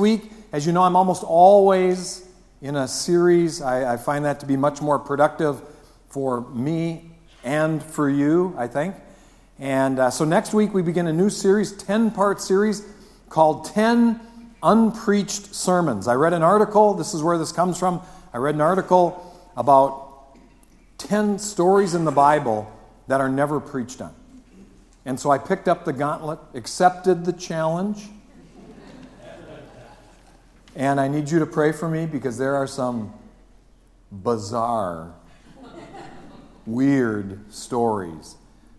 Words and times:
week. 0.00 0.30
As 0.52 0.64
you 0.64 0.70
know, 0.70 0.84
I'm 0.84 0.94
almost 0.94 1.24
always 1.24 2.24
in 2.62 2.76
a 2.76 2.86
series. 2.86 3.60
I, 3.60 3.94
I, 3.94 3.96
find 3.96 4.24
that 4.26 4.38
to 4.38 4.46
be 4.46 4.56
much 4.56 4.80
more 4.80 4.96
productive 4.96 5.60
for 6.08 6.42
me 6.52 7.10
and 7.42 7.82
for 7.82 8.08
you, 8.08 8.54
I 8.56 8.68
think. 8.68 8.94
And 9.58 9.98
uh, 9.98 10.10
so 10.10 10.24
next 10.24 10.54
week 10.54 10.72
we 10.72 10.82
begin 10.82 11.08
a 11.08 11.12
new 11.12 11.28
series, 11.28 11.72
10 11.72 12.12
part 12.12 12.40
series 12.40 12.86
called 13.28 13.64
10 13.64 14.20
Unpreached 14.62 15.52
Sermons. 15.52 16.06
I 16.06 16.14
read 16.14 16.32
an 16.32 16.44
article, 16.44 16.94
this 16.94 17.12
is 17.12 17.20
where 17.20 17.36
this 17.36 17.50
comes 17.50 17.76
from. 17.76 18.00
I 18.32 18.36
read 18.38 18.54
an 18.54 18.60
article 18.60 19.36
about 19.56 20.38
10 20.98 21.40
stories 21.40 21.96
in 21.96 22.04
the 22.04 22.12
Bible 22.12 22.70
that 23.08 23.20
are 23.20 23.28
never 23.28 23.58
preached 23.58 24.00
on. 24.00 24.14
And 25.04 25.18
so 25.18 25.32
I 25.32 25.38
picked 25.38 25.66
up 25.66 25.84
the 25.84 25.92
gauntlet, 25.92 26.38
accepted 26.54 27.24
the 27.24 27.32
challenge 27.32 28.10
and 30.78 31.00
I 31.00 31.08
need 31.08 31.28
you 31.28 31.40
to 31.40 31.46
pray 31.46 31.72
for 31.72 31.88
me 31.88 32.06
because 32.06 32.38
there 32.38 32.54
are 32.54 32.68
some 32.68 33.12
bizarre, 34.12 35.12
weird 36.66 37.52
stories 37.52 38.36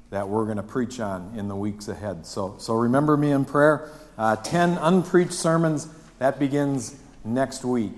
that 0.09 0.29
we're 0.29 0.45
going 0.45 0.57
to 0.57 0.63
preach 0.63 1.01
on 1.01 1.33
in 1.35 1.49
the 1.49 1.55
weeks 1.57 1.89
ahead. 1.89 2.25
So, 2.25 2.55
so 2.57 2.73
remember 2.73 3.17
me 3.17 3.31
in 3.31 3.43
prayer. 3.43 3.91
Uh, 4.17 4.37
10 4.37 4.77
unpreached 4.77 5.33
sermons, 5.33 5.89
that 6.19 6.39
begins 6.39 6.95
next 7.25 7.65
week. 7.65 7.91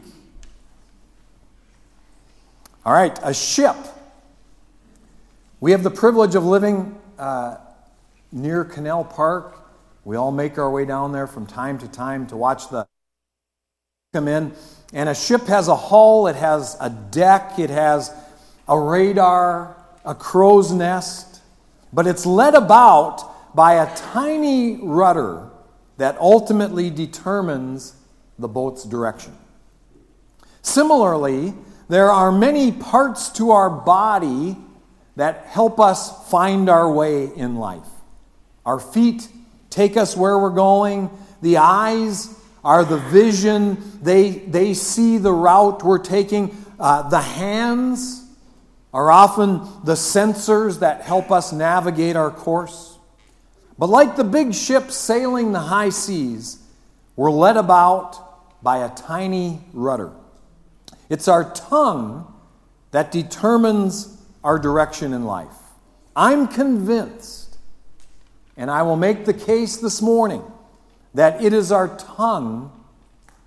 All 2.84 2.94
right, 2.94 3.18
a 3.22 3.36
ship. 3.36 3.76
We 5.60 5.72
have 5.74 5.84
the 5.84 5.92
privilege 5.92 6.34
of 6.34 6.44
living 6.44 7.00
uh, 7.20 7.58
near 8.32 8.66
Canal 8.66 9.04
Park. 9.04 9.60
We 10.04 10.16
all 10.16 10.32
make 10.32 10.58
our 10.58 10.72
way 10.72 10.86
down 10.86 11.12
there 11.12 11.28
from 11.28 11.46
time 11.46 11.78
to 11.78 11.88
time 11.88 12.26
to 12.28 12.36
watch 12.36 12.70
the 12.72 12.88
come 14.14 14.28
in. 14.28 14.52
And 14.92 15.08
a 15.08 15.16
ship 15.16 15.44
has 15.44 15.70
a 15.70 15.76
hull, 15.76 16.28
it 16.28 16.36
has 16.36 16.76
a 16.82 16.90
deck, 16.90 17.58
it 17.58 17.70
has 17.70 18.14
a 18.68 18.78
radar, 18.78 19.78
a 20.04 20.14
crow's 20.14 20.74
nest, 20.74 21.40
but 21.94 22.06
it's 22.06 22.26
led 22.26 22.54
about 22.54 23.56
by 23.56 23.76
a 23.76 23.96
tiny 23.96 24.76
rudder 24.82 25.48
that 25.96 26.18
ultimately 26.18 26.90
determines 26.90 27.96
the 28.38 28.50
boat's 28.50 28.84
direction. 28.84 29.34
Similarly, 30.62 31.54
there 31.88 32.12
are 32.12 32.34
many 32.34 32.74
parts 32.74 33.30
to 33.30 33.52
our 33.52 33.70
body 33.70 34.58
that 35.16 35.46
help 35.46 35.80
us 35.80 36.30
find 36.30 36.68
our 36.68 36.92
way 36.92 37.34
in 37.34 37.56
life. 37.56 37.88
Our 38.66 38.82
feet 38.82 39.30
take 39.70 39.96
us 39.96 40.18
where 40.18 40.38
we're 40.38 40.50
going, 40.50 41.10
the 41.42 41.60
eyes 41.60 42.38
are 42.64 42.86
the 42.86 42.98
vision. 42.98 44.00
They, 44.02 44.30
they 44.30 44.74
see 44.74 45.18
the 45.18 45.32
route 45.32 45.84
we're 45.84 46.00
taking. 46.00 46.56
Uh, 46.80 47.10
the 47.10 47.22
hands 47.22 48.26
are 48.94 49.12
often 49.12 49.60
the 49.84 49.94
sensors 49.94 50.80
that 50.80 51.02
help 51.02 51.32
us 51.32 51.52
navigate 51.54 52.16
our 52.16 52.32
course. 52.32 52.98
But 53.78 53.90
like 53.90 54.16
the 54.16 54.24
big 54.24 54.54
ship 54.54 54.92
sailing 54.92 55.54
the 55.54 55.60
high 55.60 55.90
seas, 55.90 56.60
we're 57.16 57.32
led 57.32 57.58
about 57.58 58.64
by 58.64 58.86
a 58.86 58.90
tiny 58.90 59.62
rudder. 59.74 60.12
It's 61.10 61.28
our 61.28 61.52
tongue 61.54 62.32
that 62.92 63.12
determines 63.12 64.18
our 64.44 64.60
direction 64.60 65.14
in 65.14 65.26
life. 65.26 65.48
I'm 66.16 66.48
convinced, 66.48 67.58
and 68.58 68.70
I 68.70 68.84
will 68.84 68.98
make 68.98 69.26
the 69.26 69.34
case 69.34 69.78
this 69.78 70.02
morning 70.02 70.44
that 71.14 71.44
it 71.44 71.54
is 71.54 71.72
our 71.72 71.98
tongue 71.98 72.72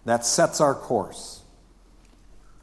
that 0.04 0.24
sets 0.26 0.60
our 0.60 0.74
course. 0.74 1.42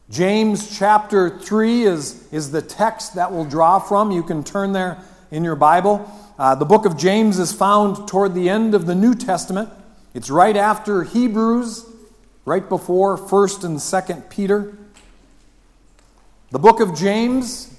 James 0.10 0.78
chapter 0.78 1.40
3 1.40 1.84
is, 1.84 2.32
is 2.34 2.52
the 2.52 2.62
text 2.62 3.16
that 3.16 3.32
we'll 3.32 3.46
draw 3.46 3.80
from. 3.80 4.12
You 4.12 4.24
can 4.24 4.44
turn 4.44 4.74
there 4.74 5.02
in 5.32 5.44
your 5.44 5.56
Bible. 5.56 6.12
Uh, 6.38 6.56
the 6.56 6.66
book 6.66 6.86
of 6.86 6.98
James 6.98 7.40
is 7.40 7.54
found 7.54 8.08
toward 8.08 8.34
the 8.34 8.50
end 8.50 8.76
of 8.76 8.86
the 8.86 8.96
New 8.96 9.16
Testament. 9.16 9.70
It's 10.14 10.30
right 10.30 10.58
after 10.58 11.04
Hebrews, 11.04 11.86
right 12.44 12.68
before 12.68 13.18
1st 13.18 13.64
and 13.64 13.78
2nd 13.78 14.30
Peter. 14.30 14.76
The 16.52 16.60
book 16.60 16.82
of 16.82 16.94
James 16.94 17.74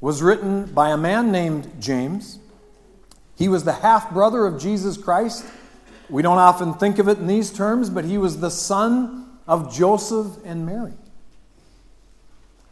was 0.00 0.22
written 0.22 0.66
by 0.66 0.90
a 0.90 0.96
man 0.96 1.30
named 1.30 1.70
James. 1.78 2.38
He 3.36 3.48
was 3.48 3.64
the 3.64 3.72
half 3.72 4.10
brother 4.10 4.46
of 4.46 4.58
Jesus 4.58 4.96
Christ. 4.96 5.44
We 6.10 6.22
don't 6.22 6.38
often 6.38 6.74
think 6.74 6.98
of 6.98 7.08
it 7.08 7.18
in 7.18 7.26
these 7.26 7.50
terms, 7.50 7.90
but 7.90 8.04
he 8.04 8.18
was 8.18 8.40
the 8.40 8.50
son 8.50 9.38
of 9.46 9.74
Joseph 9.74 10.38
and 10.44 10.66
Mary. 10.66 10.94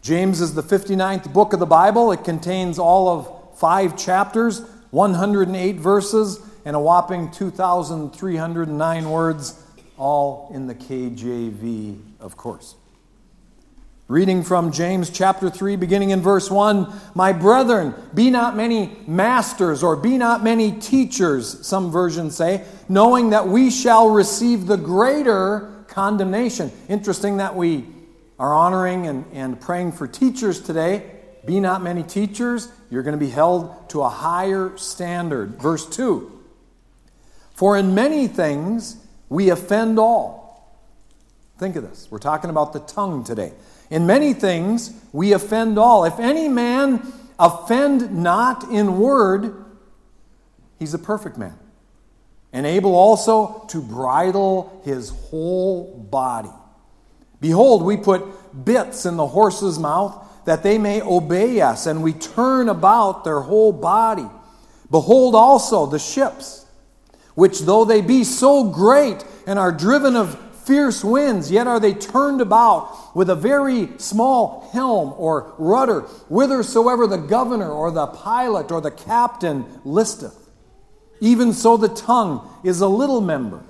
James 0.02 0.40
is 0.40 0.54
the 0.54 0.62
59th 0.62 1.32
book 1.32 1.52
of 1.52 1.60
the 1.60 1.66
Bible. 1.66 2.12
It 2.12 2.24
contains 2.24 2.78
all 2.78 3.08
of 3.08 3.58
five 3.58 3.96
chapters, 3.96 4.62
108 4.90 5.76
verses, 5.76 6.40
and 6.64 6.76
a 6.76 6.80
whopping 6.80 7.30
2,309 7.30 9.10
words, 9.10 9.64
all 9.96 10.50
in 10.52 10.66
the 10.66 10.74
KJV, 10.74 12.00
of 12.20 12.36
course. 12.36 12.74
Reading 14.12 14.42
from 14.42 14.72
James 14.72 15.08
chapter 15.08 15.48
3, 15.48 15.76
beginning 15.76 16.10
in 16.10 16.20
verse 16.20 16.50
1 16.50 16.92
My 17.14 17.32
brethren, 17.32 17.94
be 18.12 18.28
not 18.28 18.54
many 18.54 18.94
masters, 19.06 19.82
or 19.82 19.96
be 19.96 20.18
not 20.18 20.44
many 20.44 20.70
teachers, 20.70 21.66
some 21.66 21.90
versions 21.90 22.36
say, 22.36 22.62
knowing 22.90 23.30
that 23.30 23.48
we 23.48 23.70
shall 23.70 24.10
receive 24.10 24.66
the 24.66 24.76
greater 24.76 25.86
condemnation. 25.88 26.70
Interesting 26.90 27.38
that 27.38 27.56
we 27.56 27.86
are 28.38 28.52
honoring 28.54 29.06
and, 29.06 29.24
and 29.32 29.58
praying 29.58 29.92
for 29.92 30.06
teachers 30.06 30.60
today. 30.60 31.10
Be 31.46 31.58
not 31.58 31.82
many 31.82 32.02
teachers, 32.02 32.70
you're 32.90 33.02
going 33.02 33.18
to 33.18 33.24
be 33.24 33.30
held 33.30 33.88
to 33.88 34.02
a 34.02 34.10
higher 34.10 34.76
standard. 34.76 35.58
Verse 35.58 35.86
2 35.86 36.30
For 37.54 37.78
in 37.78 37.94
many 37.94 38.28
things 38.28 38.98
we 39.30 39.48
offend 39.48 39.98
all. 39.98 40.42
Think 41.56 41.76
of 41.76 41.88
this. 41.88 42.08
We're 42.10 42.18
talking 42.18 42.50
about 42.50 42.74
the 42.74 42.80
tongue 42.80 43.24
today. 43.24 43.52
In 43.92 44.06
many 44.06 44.32
things 44.32 44.90
we 45.12 45.34
offend 45.34 45.78
all. 45.78 46.04
If 46.04 46.18
any 46.18 46.48
man 46.48 47.12
offend 47.38 48.10
not 48.10 48.70
in 48.70 48.98
word, 48.98 49.66
he's 50.78 50.94
a 50.94 50.98
perfect 50.98 51.36
man, 51.36 51.58
and 52.54 52.64
able 52.64 52.94
also 52.94 53.66
to 53.68 53.82
bridle 53.82 54.80
his 54.86 55.10
whole 55.10 55.94
body. 56.10 56.48
Behold, 57.38 57.82
we 57.82 57.98
put 57.98 58.64
bits 58.64 59.04
in 59.04 59.18
the 59.18 59.26
horse's 59.26 59.78
mouth 59.78 60.26
that 60.46 60.62
they 60.62 60.78
may 60.78 61.02
obey 61.02 61.60
us, 61.60 61.84
and 61.84 62.02
we 62.02 62.14
turn 62.14 62.70
about 62.70 63.24
their 63.24 63.40
whole 63.40 63.72
body. 63.72 64.26
Behold 64.90 65.34
also 65.34 65.84
the 65.84 65.98
ships, 65.98 66.64
which 67.34 67.60
though 67.60 67.84
they 67.84 68.00
be 68.00 68.24
so 68.24 68.64
great 68.70 69.22
and 69.46 69.58
are 69.58 69.70
driven 69.70 70.16
of 70.16 70.41
fierce 70.66 71.04
winds, 71.04 71.50
yet 71.50 71.66
are 71.66 71.80
they 71.80 71.94
turned 71.94 72.40
about 72.40 73.14
with 73.14 73.28
a 73.30 73.34
very 73.34 73.88
small 73.98 74.68
helm 74.72 75.14
or 75.16 75.54
rudder, 75.58 76.02
whithersoever 76.28 77.06
the 77.06 77.18
governor 77.18 77.70
or 77.70 77.90
the 77.90 78.06
pilot 78.06 78.70
or 78.70 78.80
the 78.80 78.90
captain 78.90 79.64
listeth. 79.84 80.50
Even 81.20 81.52
so, 81.52 81.76
the 81.76 81.88
tongue 81.88 82.48
is 82.64 82.80
a 82.80 82.88
little 82.88 83.20
member, 83.20 83.62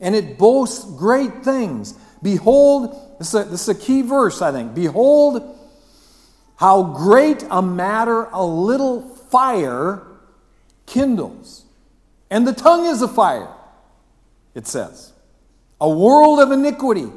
and 0.00 0.14
it 0.14 0.38
boasts 0.38 0.84
great 0.96 1.42
things. 1.42 1.94
Behold, 2.22 3.18
this 3.18 3.34
is, 3.34 3.34
a, 3.34 3.44
this 3.44 3.62
is 3.62 3.68
a 3.68 3.74
key 3.74 4.02
verse, 4.02 4.40
I 4.40 4.52
think. 4.52 4.74
Behold, 4.74 5.58
how 6.56 6.82
great 6.82 7.44
a 7.50 7.60
matter 7.60 8.24
a 8.32 8.44
little 8.44 9.02
fire 9.02 10.02
kindles. 10.86 11.64
And 12.30 12.46
the 12.46 12.52
tongue 12.52 12.86
is 12.86 13.02
a 13.02 13.08
fire, 13.08 13.52
it 14.54 14.66
says 14.66 15.12
a 15.80 15.88
world 15.88 16.40
of 16.40 16.52
iniquity. 16.52 17.10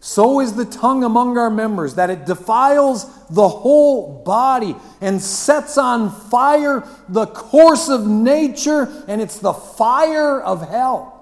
So 0.00 0.40
is 0.40 0.54
the 0.54 0.64
tongue 0.64 1.04
among 1.04 1.36
our 1.36 1.50
members, 1.50 1.96
that 1.96 2.08
it 2.08 2.24
defiles 2.24 3.04
the 3.28 3.46
whole 3.46 4.22
body 4.24 4.74
and 5.00 5.20
sets 5.20 5.76
on 5.76 6.10
fire 6.10 6.88
the 7.08 7.26
course 7.26 7.90
of 7.90 8.06
nature, 8.06 8.88
and 9.06 9.20
it's 9.20 9.38
the 9.38 9.52
fire 9.52 10.40
of 10.40 10.66
hell. 10.68 11.20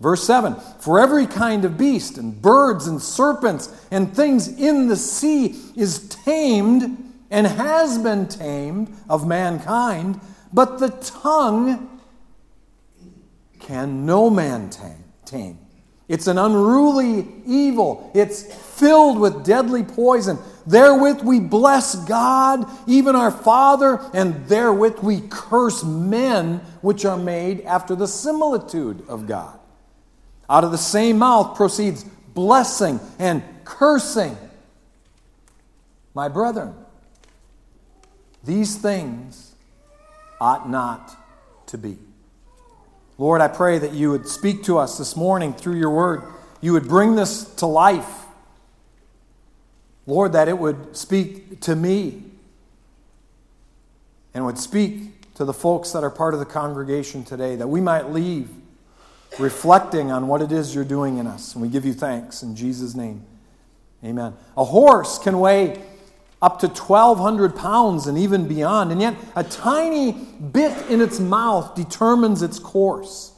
Verse 0.00 0.24
7 0.24 0.54
For 0.80 1.00
every 1.00 1.26
kind 1.26 1.64
of 1.64 1.78
beast, 1.78 2.18
and 2.18 2.40
birds, 2.40 2.86
and 2.86 3.00
serpents, 3.00 3.74
and 3.90 4.14
things 4.14 4.48
in 4.48 4.88
the 4.88 4.96
sea 4.96 5.58
is 5.76 6.08
tamed 6.08 6.98
and 7.30 7.46
has 7.46 7.96
been 7.98 8.26
tamed 8.26 8.94
of 9.08 9.26
mankind, 9.26 10.20
but 10.52 10.78
the 10.78 10.88
tongue 10.88 11.99
can 13.70 14.04
no 14.04 14.28
man 14.28 14.68
tame. 15.24 15.56
It's 16.08 16.26
an 16.26 16.38
unruly 16.38 17.24
evil. 17.46 18.10
It's 18.16 18.42
filled 18.42 19.20
with 19.20 19.44
deadly 19.44 19.84
poison. 19.84 20.38
Therewith 20.66 21.22
we 21.22 21.38
bless 21.38 21.94
God, 21.94 22.68
even 22.88 23.14
our 23.14 23.30
Father, 23.30 24.00
and 24.12 24.44
therewith 24.48 24.98
we 25.04 25.20
curse 25.28 25.84
men 25.84 26.56
which 26.80 27.04
are 27.04 27.16
made 27.16 27.60
after 27.60 27.94
the 27.94 28.08
similitude 28.08 29.04
of 29.08 29.28
God. 29.28 29.56
Out 30.48 30.64
of 30.64 30.72
the 30.72 30.78
same 30.78 31.18
mouth 31.18 31.54
proceeds 31.54 32.02
blessing 32.02 32.98
and 33.20 33.44
cursing. 33.62 34.36
My 36.12 36.26
brethren, 36.26 36.74
these 38.42 38.74
things 38.74 39.54
ought 40.40 40.68
not 40.68 41.16
to 41.68 41.78
be. 41.78 41.98
Lord, 43.20 43.42
I 43.42 43.48
pray 43.48 43.78
that 43.78 43.92
you 43.92 44.10
would 44.12 44.26
speak 44.26 44.62
to 44.62 44.78
us 44.78 44.96
this 44.96 45.14
morning 45.14 45.52
through 45.52 45.78
your 45.78 45.90
word. 45.90 46.22
You 46.62 46.72
would 46.72 46.88
bring 46.88 47.16
this 47.16 47.44
to 47.56 47.66
life. 47.66 48.24
Lord, 50.06 50.32
that 50.32 50.48
it 50.48 50.58
would 50.58 50.96
speak 50.96 51.60
to 51.60 51.76
me 51.76 52.22
and 54.32 54.46
would 54.46 54.56
speak 54.56 55.34
to 55.34 55.44
the 55.44 55.52
folks 55.52 55.92
that 55.92 56.02
are 56.02 56.08
part 56.08 56.32
of 56.32 56.40
the 56.40 56.46
congregation 56.46 57.22
today, 57.22 57.56
that 57.56 57.68
we 57.68 57.78
might 57.78 58.10
leave 58.10 58.48
reflecting 59.38 60.10
on 60.10 60.26
what 60.26 60.40
it 60.40 60.50
is 60.50 60.74
you're 60.74 60.82
doing 60.82 61.18
in 61.18 61.26
us. 61.26 61.52
And 61.52 61.60
we 61.60 61.68
give 61.68 61.84
you 61.84 61.92
thanks 61.92 62.42
in 62.42 62.56
Jesus' 62.56 62.94
name. 62.94 63.26
Amen. 64.02 64.32
A 64.56 64.64
horse 64.64 65.18
can 65.18 65.40
weigh 65.40 65.78
up 66.42 66.60
to 66.60 66.68
1,200 66.68 67.54
pounds 67.54 68.06
and 68.06 68.16
even 68.16 68.48
beyond, 68.48 68.92
and 68.92 69.00
yet 69.00 69.14
a 69.36 69.44
tiny 69.44 70.12
bit 70.12 70.90
in 70.90 71.00
its 71.00 71.20
mouth 71.20 71.74
determines 71.74 72.42
its 72.42 72.58
course. 72.58 73.32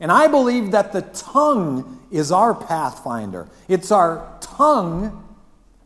And 0.00 0.10
I 0.10 0.26
believe 0.26 0.72
that 0.72 0.92
the 0.92 1.02
tongue 1.02 2.00
is 2.10 2.32
our 2.32 2.54
pathfinder, 2.54 3.48
it's 3.68 3.90
our 3.90 4.36
tongue 4.40 5.24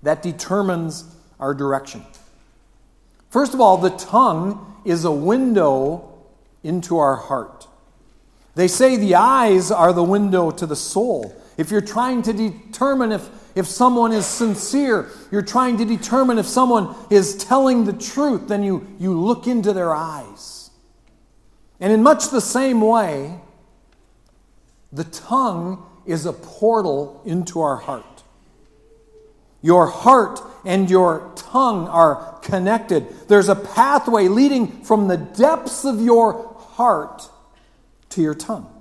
that 0.02 0.22
determines 0.22 1.04
our 1.38 1.54
direction. 1.54 2.04
First 3.30 3.52
of 3.52 3.60
all, 3.60 3.76
the 3.76 3.90
tongue 3.90 4.80
is 4.84 5.04
a 5.04 5.12
window 5.12 6.12
into 6.62 6.98
our 6.98 7.16
heart. 7.16 7.66
They 8.54 8.68
say 8.68 8.96
the 8.96 9.14
eyes 9.14 9.70
are 9.70 9.92
the 9.92 10.02
window 10.02 10.50
to 10.50 10.66
the 10.66 10.76
soul. 10.76 11.34
If 11.58 11.72
you're 11.72 11.80
trying 11.80 12.22
to 12.22 12.32
determine 12.32 13.10
if, 13.10 13.28
if 13.56 13.66
someone 13.66 14.12
is 14.12 14.24
sincere, 14.24 15.10
you're 15.32 15.42
trying 15.42 15.76
to 15.78 15.84
determine 15.84 16.38
if 16.38 16.46
someone 16.46 16.94
is 17.10 17.34
telling 17.36 17.84
the 17.84 17.92
truth, 17.92 18.46
then 18.46 18.62
you, 18.62 18.86
you 19.00 19.12
look 19.12 19.48
into 19.48 19.72
their 19.72 19.92
eyes. 19.92 20.70
And 21.80 21.92
in 21.92 22.02
much 22.02 22.30
the 22.30 22.40
same 22.40 22.80
way, 22.80 23.40
the 24.92 25.02
tongue 25.02 25.84
is 26.06 26.26
a 26.26 26.32
portal 26.32 27.20
into 27.24 27.60
our 27.60 27.76
heart. 27.76 28.22
Your 29.60 29.88
heart 29.88 30.40
and 30.64 30.88
your 30.88 31.32
tongue 31.34 31.88
are 31.88 32.38
connected. 32.40 33.08
There's 33.26 33.48
a 33.48 33.56
pathway 33.56 34.28
leading 34.28 34.84
from 34.84 35.08
the 35.08 35.16
depths 35.16 35.84
of 35.84 36.00
your 36.00 36.54
heart 36.56 37.28
to 38.10 38.22
your 38.22 38.34
tongue. 38.34 38.77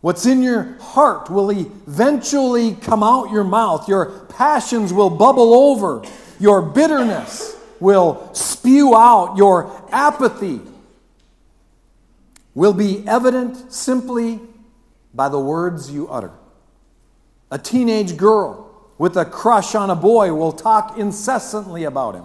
What's 0.00 0.24
in 0.24 0.42
your 0.42 0.78
heart 0.78 1.28
will 1.28 1.50
eventually 1.50 2.74
come 2.74 3.02
out 3.02 3.30
your 3.30 3.44
mouth. 3.44 3.88
Your 3.88 4.10
passions 4.28 4.92
will 4.92 5.10
bubble 5.10 5.52
over. 5.52 6.02
Your 6.38 6.62
bitterness 6.62 7.56
will 7.80 8.32
spew 8.32 8.96
out. 8.96 9.36
Your 9.36 9.70
apathy 9.92 10.60
will 12.54 12.72
be 12.72 13.06
evident 13.06 13.72
simply 13.72 14.40
by 15.12 15.28
the 15.28 15.38
words 15.38 15.90
you 15.90 16.08
utter. 16.08 16.32
A 17.50 17.58
teenage 17.58 18.16
girl 18.16 18.70
with 18.96 19.16
a 19.16 19.24
crush 19.24 19.74
on 19.74 19.90
a 19.90 19.94
boy 19.94 20.32
will 20.32 20.52
talk 20.52 20.96
incessantly 20.96 21.84
about 21.84 22.14
him. 22.14 22.24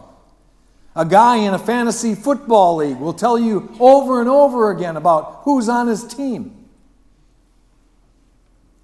A 0.95 1.05
guy 1.05 1.37
in 1.37 1.53
a 1.53 1.59
fantasy 1.59 2.15
football 2.15 2.77
league 2.77 2.99
will 2.99 3.13
tell 3.13 3.37
you 3.37 3.75
over 3.81 4.21
and 4.21 4.29
over 4.29 4.71
again 4.71 4.95
about 4.95 5.41
who's 5.43 5.67
on 5.67 5.87
his 5.87 6.05
team. 6.05 6.54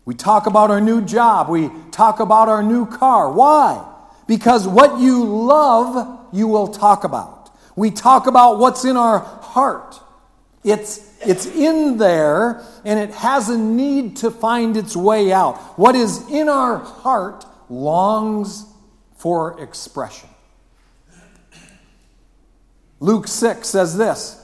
We 0.05 0.15
talk 0.15 0.47
about 0.47 0.71
our 0.71 0.81
new 0.81 1.01
job. 1.01 1.49
We 1.49 1.69
talk 1.91 2.19
about 2.19 2.49
our 2.49 2.63
new 2.63 2.85
car. 2.85 3.31
Why? 3.31 3.85
Because 4.27 4.67
what 4.67 4.99
you 4.99 5.23
love, 5.25 6.27
you 6.31 6.47
will 6.47 6.67
talk 6.67 7.03
about. 7.03 7.49
We 7.75 7.91
talk 7.91 8.27
about 8.27 8.59
what's 8.59 8.85
in 8.85 8.97
our 8.97 9.19
heart. 9.19 9.99
It's, 10.63 11.19
it's 11.21 11.45
in 11.45 11.97
there 11.97 12.63
and 12.85 12.99
it 12.99 13.11
has 13.15 13.49
a 13.49 13.57
need 13.57 14.17
to 14.17 14.31
find 14.31 14.77
its 14.77 14.95
way 14.95 15.31
out. 15.31 15.57
What 15.77 15.95
is 15.95 16.29
in 16.29 16.49
our 16.49 16.77
heart 16.77 17.45
longs 17.69 18.65
for 19.15 19.59
expression. 19.61 20.29
Luke 22.99 23.27
6 23.27 23.67
says 23.67 23.97
this, 23.97 24.43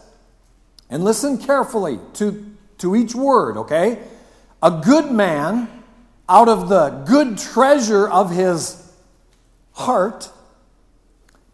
and 0.89 1.03
listen 1.03 1.37
carefully 1.37 1.99
to, 2.13 2.55
to 2.79 2.95
each 2.95 3.13
word, 3.13 3.57
okay? 3.57 3.99
A 4.61 4.81
good 4.83 5.11
man, 5.11 5.69
out 6.27 6.49
of 6.49 6.69
the 6.69 6.89
good 7.07 7.37
treasure 7.37 8.07
of 8.07 8.31
his 8.31 8.91
heart, 9.73 10.31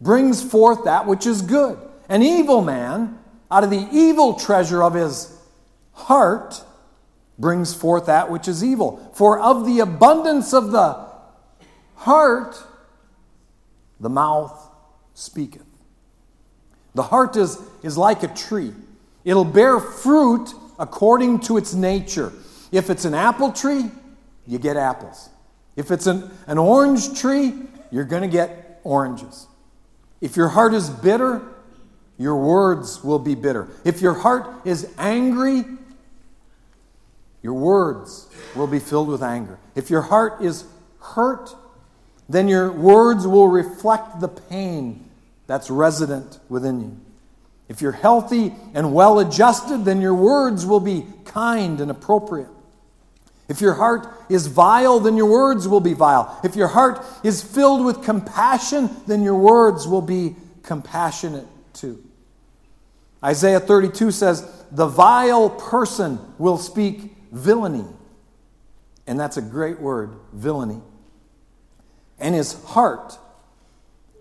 brings 0.00 0.42
forth 0.42 0.84
that 0.84 1.06
which 1.06 1.26
is 1.26 1.42
good. 1.42 1.78
An 2.08 2.22
evil 2.22 2.62
man, 2.62 3.18
out 3.50 3.64
of 3.64 3.70
the 3.70 3.88
evil 3.92 4.34
treasure 4.34 4.82
of 4.82 4.94
his 4.94 5.36
heart, 5.92 6.62
brings 7.38 7.74
forth 7.74 8.06
that 8.06 8.30
which 8.30 8.48
is 8.48 8.64
evil. 8.64 9.12
For 9.14 9.38
of 9.38 9.66
the 9.66 9.80
abundance 9.80 10.52
of 10.52 10.72
the 10.72 11.06
heart, 11.96 12.56
the 14.00 14.08
mouth 14.10 14.70
speaketh. 15.14 15.64
The 16.94 17.02
heart 17.02 17.36
is, 17.36 17.60
is 17.82 17.98
like 17.98 18.22
a 18.22 18.28
tree, 18.28 18.72
it'll 19.24 19.44
bear 19.44 19.80
fruit 19.80 20.54
according 20.78 21.40
to 21.40 21.56
its 21.56 21.74
nature. 21.74 22.32
If 22.74 22.90
it's 22.90 23.04
an 23.04 23.14
apple 23.14 23.52
tree, 23.52 23.88
you 24.48 24.58
get 24.58 24.76
apples. 24.76 25.30
If 25.76 25.92
it's 25.92 26.08
an, 26.08 26.28
an 26.48 26.58
orange 26.58 27.20
tree, 27.20 27.52
you're 27.92 28.04
going 28.04 28.22
to 28.22 28.28
get 28.28 28.80
oranges. 28.82 29.46
If 30.20 30.36
your 30.36 30.48
heart 30.48 30.74
is 30.74 30.90
bitter, 30.90 31.40
your 32.18 32.34
words 32.34 33.04
will 33.04 33.20
be 33.20 33.36
bitter. 33.36 33.68
If 33.84 34.02
your 34.02 34.14
heart 34.14 34.66
is 34.66 34.92
angry, 34.98 35.64
your 37.42 37.54
words 37.54 38.26
will 38.56 38.66
be 38.66 38.80
filled 38.80 39.06
with 39.06 39.22
anger. 39.22 39.56
If 39.76 39.88
your 39.88 40.02
heart 40.02 40.42
is 40.42 40.64
hurt, 40.98 41.54
then 42.28 42.48
your 42.48 42.72
words 42.72 43.24
will 43.24 43.48
reflect 43.48 44.18
the 44.18 44.28
pain 44.28 45.08
that's 45.46 45.70
resident 45.70 46.40
within 46.48 46.80
you. 46.80 47.00
If 47.68 47.80
you're 47.80 47.92
healthy 47.92 48.52
and 48.74 48.92
well 48.92 49.20
adjusted, 49.20 49.84
then 49.84 50.00
your 50.00 50.14
words 50.14 50.66
will 50.66 50.80
be 50.80 51.06
kind 51.24 51.80
and 51.80 51.88
appropriate. 51.88 52.48
If 53.48 53.60
your 53.60 53.74
heart 53.74 54.08
is 54.28 54.46
vile, 54.46 55.00
then 55.00 55.16
your 55.16 55.30
words 55.30 55.68
will 55.68 55.80
be 55.80 55.92
vile. 55.92 56.40
If 56.42 56.56
your 56.56 56.68
heart 56.68 57.04
is 57.22 57.42
filled 57.42 57.84
with 57.84 58.02
compassion, 58.02 58.90
then 59.06 59.22
your 59.22 59.36
words 59.36 59.86
will 59.86 60.02
be 60.02 60.36
compassionate 60.62 61.46
too. 61.74 62.02
Isaiah 63.22 63.60
32 63.60 64.10
says, 64.10 64.50
The 64.70 64.86
vile 64.86 65.50
person 65.50 66.18
will 66.38 66.58
speak 66.58 67.16
villainy. 67.32 67.86
And 69.06 69.20
that's 69.20 69.36
a 69.36 69.42
great 69.42 69.80
word, 69.80 70.14
villainy. 70.32 70.80
And 72.18 72.34
his 72.34 72.62
heart 72.64 73.18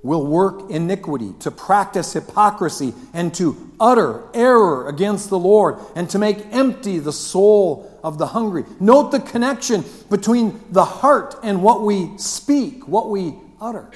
will 0.04 0.28
work 0.28 0.70
iniquity, 0.70 1.34
to 1.40 1.50
practice 1.50 2.14
hypocrisy, 2.14 2.94
and 3.14 3.34
to 3.34 3.72
utter 3.80 4.24
error 4.34 4.88
against 4.90 5.30
the 5.30 5.40
Lord, 5.40 5.78
and 5.96 6.10
to 6.10 6.20
make 6.20 6.46
empty 6.52 7.00
the 7.00 7.14
soul 7.14 7.90
of 8.04 8.18
the 8.18 8.28
hungry. 8.28 8.66
Note 8.82 9.12
the 9.12 9.22
connection 9.22 9.86
between 10.10 10.60
the 10.70 10.84
heart 10.84 11.36
and 11.42 11.64
what 11.64 11.82
we 11.82 12.18
speak, 12.18 12.86
what 12.86 13.10
we 13.10 13.34
utter. 13.62 13.90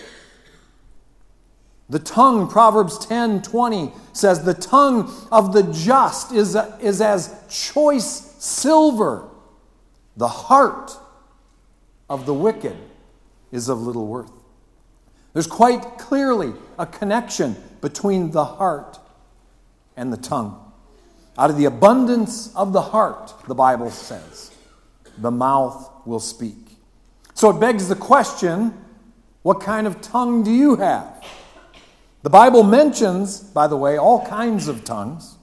The 1.90 2.00
tongue, 2.00 2.50
Proverbs 2.50 3.06
10 3.06 3.42
20 3.42 3.92
says, 4.14 4.44
the 4.44 4.54
tongue 4.54 5.14
of 5.32 5.54
the 5.54 5.64
just 5.64 6.32
is, 6.32 6.56
is 6.82 7.02
as 7.02 7.36
choice 7.50 8.34
silver. 8.40 9.30
The 10.16 10.28
heart 10.28 10.92
of 12.10 12.26
the 12.26 12.34
wicked 12.34 12.76
is 13.52 13.70
of 13.70 13.82
little 13.82 14.08
worth. 14.08 14.32
There's 15.38 15.46
quite 15.46 16.00
clearly 16.00 16.52
a 16.80 16.88
connection 16.88 17.56
between 17.80 18.32
the 18.32 18.44
heart 18.44 18.98
and 19.96 20.12
the 20.12 20.18
tongue. 20.18 20.60
Out 21.38 21.52
of 21.52 21.58
the 21.58 21.66
abundance 21.66 22.52
of 22.56 22.74
the 22.74 22.82
heart, 22.82 23.36
the 23.48 23.54
Bible 23.54 23.92
says, 23.92 24.50
the 25.20 25.30
mouth 25.30 25.92
will 26.08 26.20
speak. 26.20 26.80
So 27.36 27.52
it 27.52 27.60
begs 27.60 27.88
the 27.88 27.96
question 27.96 28.74
what 29.44 29.60
kind 29.60 29.86
of 29.86 30.02
tongue 30.02 30.44
do 30.44 30.50
you 30.50 30.78
have? 30.78 31.24
The 32.24 32.32
Bible 32.32 32.64
mentions, 32.64 33.40
by 33.40 33.68
the 33.68 33.78
way, 33.78 33.96
all 33.96 34.26
kinds 34.26 34.68
of 34.68 34.84
tongues. 34.84 35.38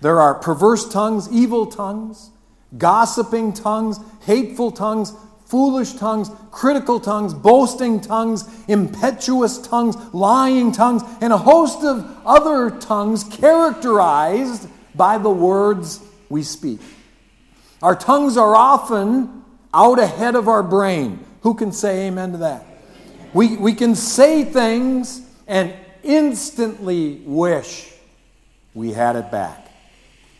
There 0.00 0.20
are 0.20 0.34
perverse 0.34 0.88
tongues, 0.88 1.28
evil 1.32 1.66
tongues, 1.66 2.30
gossiping 2.78 3.52
tongues, 3.52 3.98
hateful 4.26 4.70
tongues, 4.70 5.12
foolish 5.44 5.92
tongues, 5.94 6.30
critical 6.50 6.98
tongues, 6.98 7.34
boasting 7.34 8.00
tongues, 8.00 8.48
impetuous 8.66 9.58
tongues, 9.58 9.96
lying 10.12 10.72
tongues, 10.72 11.02
and 11.20 11.32
a 11.32 11.38
host 11.38 11.84
of 11.84 12.10
other 12.26 12.70
tongues 12.70 13.24
characterized 13.24 14.68
by 14.94 15.18
the 15.18 15.30
words 15.30 16.00
we 16.28 16.42
speak. 16.42 16.80
Our 17.82 17.94
tongues 17.94 18.36
are 18.36 18.56
often 18.56 19.44
out 19.72 19.98
ahead 19.98 20.36
of 20.36 20.48
our 20.48 20.62
brain. 20.62 21.24
Who 21.42 21.54
can 21.54 21.72
say 21.72 22.06
amen 22.06 22.32
to 22.32 22.38
that? 22.38 22.64
We, 23.34 23.56
we 23.56 23.74
can 23.74 23.94
say 23.94 24.44
things 24.44 25.20
and 25.46 25.74
instantly 26.02 27.20
wish 27.26 27.92
we 28.72 28.92
had 28.92 29.16
it 29.16 29.30
back. 29.30 29.63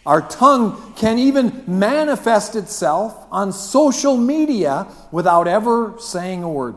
Our 0.07 0.21
tongue 0.29 0.95
can 0.97 1.19
even 1.19 1.65
manifest 1.67 2.57
itself 2.57 3.27
on 3.31 3.53
social 3.53 4.17
media 4.17 4.87
without 5.11 5.49
ever 5.49 5.95
saying 5.99 6.43
a 6.43 6.49
word. 6.49 6.77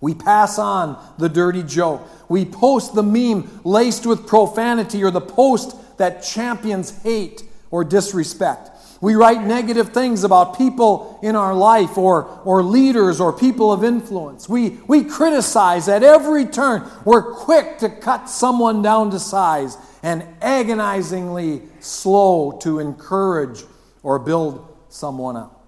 We 0.00 0.14
pass 0.14 0.58
on 0.58 0.98
the 1.18 1.28
dirty 1.28 1.62
joke. 1.62 2.06
We 2.28 2.44
post 2.44 2.94
the 2.94 3.02
meme 3.02 3.60
laced 3.64 4.06
with 4.06 4.26
profanity 4.26 5.02
or 5.02 5.10
the 5.10 5.20
post 5.20 5.76
that 5.98 6.22
champions 6.22 7.02
hate 7.02 7.44
or 7.70 7.84
disrespect. 7.84 8.70
We 9.00 9.16
write 9.16 9.44
negative 9.44 9.88
things 9.88 10.22
about 10.22 10.56
people 10.56 11.18
in 11.24 11.34
our 11.34 11.54
life 11.54 11.98
or, 11.98 12.40
or 12.44 12.62
leaders 12.62 13.20
or 13.20 13.32
people 13.32 13.72
of 13.72 13.82
influence. 13.82 14.48
We, 14.48 14.70
we 14.86 15.02
criticize 15.02 15.88
at 15.88 16.04
every 16.04 16.46
turn. 16.46 16.88
We're 17.04 17.34
quick 17.34 17.78
to 17.78 17.88
cut 17.88 18.28
someone 18.28 18.80
down 18.80 19.10
to 19.10 19.18
size 19.18 19.76
and 20.02 20.26
agonizingly 20.40 21.62
slow 21.80 22.52
to 22.62 22.78
encourage 22.78 23.64
or 24.02 24.18
build 24.18 24.76
someone 24.88 25.36
up. 25.36 25.66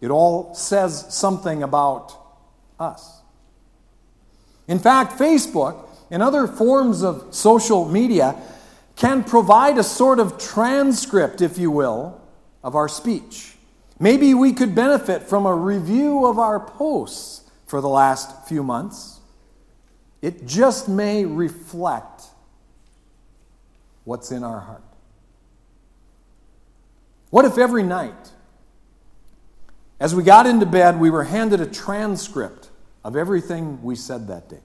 It 0.00 0.10
all 0.10 0.54
says 0.54 1.14
something 1.14 1.62
about 1.62 2.12
us. 2.78 3.20
In 4.68 4.78
fact, 4.78 5.18
Facebook 5.18 5.88
and 6.10 6.22
other 6.22 6.46
forms 6.46 7.02
of 7.02 7.34
social 7.34 7.88
media 7.88 8.34
can 8.96 9.22
provide 9.22 9.78
a 9.78 9.82
sort 9.84 10.18
of 10.18 10.38
transcript, 10.38 11.40
if 11.40 11.58
you 11.58 11.70
will, 11.70 12.20
of 12.62 12.74
our 12.74 12.88
speech. 12.88 13.54
Maybe 13.98 14.34
we 14.34 14.52
could 14.52 14.74
benefit 14.74 15.22
from 15.22 15.46
a 15.46 15.54
review 15.54 16.26
of 16.26 16.38
our 16.38 16.60
posts 16.60 17.48
for 17.66 17.80
the 17.80 17.88
last 17.88 18.46
few 18.48 18.62
months. 18.62 19.20
It 20.20 20.46
just 20.46 20.88
may 20.88 21.24
reflect 21.24 22.22
what's 24.06 24.30
in 24.30 24.42
our 24.42 24.60
heart. 24.60 24.82
What 27.28 27.44
if 27.44 27.58
every 27.58 27.82
night, 27.82 28.30
as 30.00 30.14
we 30.14 30.22
got 30.22 30.46
into 30.46 30.64
bed, 30.64 30.98
we 30.98 31.10
were 31.10 31.24
handed 31.24 31.60
a 31.60 31.66
transcript 31.66 32.70
of 33.04 33.16
everything 33.16 33.82
we 33.82 33.96
said 33.96 34.28
that 34.28 34.48
day? 34.48 34.60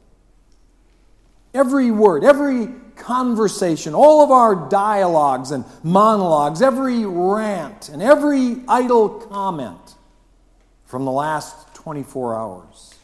Every 1.53 1.91
word, 1.91 2.23
every 2.23 2.69
conversation, 2.95 3.93
all 3.95 4.23
of 4.23 4.31
our 4.31 4.69
dialogues 4.69 5.51
and 5.51 5.65
monologues, 5.83 6.61
every 6.61 7.03
rant 7.03 7.89
and 7.89 8.01
every 8.01 8.57
idle 8.67 9.09
comment 9.09 9.95
from 10.85 11.03
the 11.03 11.11
last 11.11 11.73
24 11.73 12.35
hours. 12.35 12.95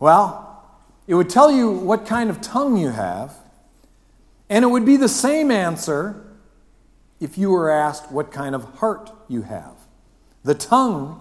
Well, 0.00 0.62
it 1.06 1.14
would 1.14 1.30
tell 1.30 1.50
you 1.50 1.70
what 1.70 2.06
kind 2.06 2.28
of 2.28 2.40
tongue 2.40 2.76
you 2.76 2.90
have, 2.90 3.34
and 4.48 4.64
it 4.64 4.68
would 4.68 4.84
be 4.84 4.96
the 4.96 5.08
same 5.08 5.50
answer 5.50 6.24
if 7.20 7.38
you 7.38 7.50
were 7.50 7.70
asked 7.70 8.12
what 8.12 8.30
kind 8.30 8.54
of 8.54 8.64
heart 8.76 9.10
you 9.28 9.42
have. 9.42 9.74
The 10.42 10.54
tongue, 10.54 11.20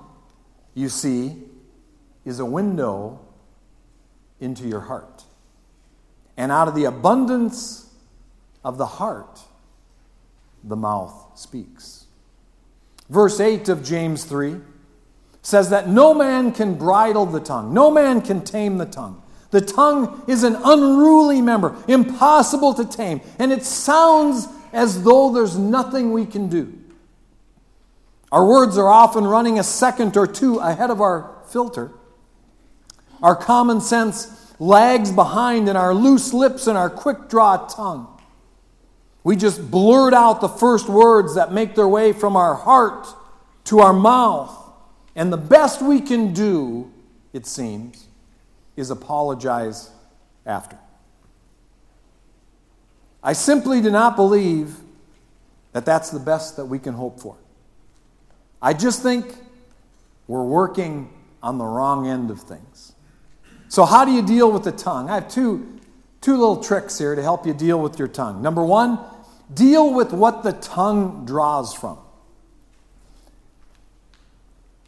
you 0.74 0.90
see, 0.90 1.44
is 2.26 2.40
a 2.40 2.46
window 2.46 3.20
into 4.40 4.68
your 4.68 4.82
heart. 4.82 5.24
And 6.36 6.52
out 6.52 6.68
of 6.68 6.76
the 6.76 6.84
abundance 6.84 7.90
of 8.64 8.78
the 8.78 8.86
heart, 8.86 9.40
the 10.64 10.76
mouth 10.76 11.14
speaks. 11.36 12.06
Verse 13.10 13.40
8 13.40 13.70
of 13.70 13.84
James 13.84 14.26
3 14.26 14.58
says 15.42 15.70
that 15.70 15.88
no 15.88 16.14
man 16.14 16.52
can 16.52 16.76
bridle 16.76 17.26
the 17.26 17.40
tongue, 17.40 17.74
no 17.74 17.90
man 17.90 18.22
can 18.22 18.44
tame 18.44 18.78
the 18.78 18.86
tongue. 18.86 19.23
The 19.54 19.62
tongue 19.62 20.24
is 20.26 20.42
an 20.42 20.58
unruly 20.66 21.40
member, 21.40 21.76
impossible 21.88 22.74
to 22.74 22.86
tame, 22.86 23.22
and 23.38 23.52
it 23.52 23.64
sounds 23.64 24.48
as 24.74 25.04
though 25.04 25.32
there's 25.32 25.56
nothing 25.60 26.12
we 26.12 26.26
can 26.26 26.50
do. 26.50 26.74
Our 28.32 28.48
words 28.48 28.80
are 28.80 28.90
often 28.90 29.26
running 29.26 29.60
a 29.60 29.64
second 29.64 30.18
or 30.18 30.26
two 30.26 30.58
ahead 30.58 30.90
of 30.90 31.02
our 31.02 31.36
filter. 31.50 31.92
Our 33.22 33.36
common 33.36 33.80
sense 33.80 34.56
lags 34.58 35.12
behind 35.12 35.70
in 35.70 35.76
our 35.76 35.94
loose 35.94 36.34
lips 36.34 36.66
and 36.66 36.76
our 36.76 36.90
quick 36.90 37.30
draw 37.30 37.58
tongue. 37.68 38.08
We 39.24 39.36
just 39.36 39.70
blurt 39.70 40.16
out 40.16 40.42
the 40.42 40.50
first 40.50 40.90
words 40.90 41.36
that 41.36 41.54
make 41.54 41.76
their 41.76 41.88
way 41.88 42.12
from 42.12 42.36
our 42.36 42.56
heart 42.56 43.06
to 43.66 43.82
our 43.82 43.94
mouth. 43.94 44.52
And 45.16 45.32
the 45.32 45.38
best 45.38 45.80
we 45.84 46.02
can 46.02 46.34
do, 46.34 46.92
it 47.34 47.46
seems, 47.46 48.03
is 48.76 48.90
apologize 48.90 49.92
after. 50.46 50.78
I 53.22 53.34
simply 53.34 53.82
do 53.82 53.90
not 53.90 54.16
believe 54.16 54.76
that 55.72 55.86
that's 55.86 56.10
the 56.10 56.20
best 56.20 56.58
that 56.58 56.66
we 56.66 56.80
can 56.80 56.94
hope 56.94 57.20
for. 57.20 57.38
I 58.62 58.74
just 58.74 59.02
think 59.02 59.36
we're 60.28 60.44
working 60.44 61.10
on 61.42 61.58
the 61.58 61.66
wrong 61.66 62.08
end 62.08 62.32
of 62.32 62.42
things. 62.42 62.94
So, 63.70 63.86
how 63.86 64.06
do 64.06 64.12
you 64.12 64.22
deal 64.22 64.52
with 64.52 64.64
the 64.64 64.72
tongue? 64.72 65.10
I 65.10 65.16
have 65.16 65.28
two, 65.28 65.80
two 66.22 66.38
little 66.38 66.64
tricks 66.64 66.98
here 66.98 67.16
to 67.16 67.22
help 67.22 67.46
you 67.46 67.54
deal 67.54 67.80
with 67.80 67.98
your 67.98 68.08
tongue. 68.08 68.42
Number 68.42 68.64
one, 68.64 69.00
deal 69.54 69.94
with 69.94 70.14
what 70.14 70.44
the 70.44 70.54
tongue 70.54 71.26
draws 71.26 71.74
from. 71.74 71.98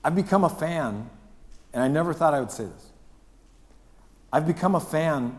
I've 0.03 0.15
become 0.15 0.43
a 0.43 0.49
fan, 0.49 1.09
and 1.73 1.83
I 1.83 1.87
never 1.87 2.13
thought 2.13 2.33
I 2.33 2.39
would 2.39 2.51
say 2.51 2.65
this. 2.65 2.91
I've 4.35 4.45
become 4.45 4.75
a 4.75 4.81
fan. 4.81 5.33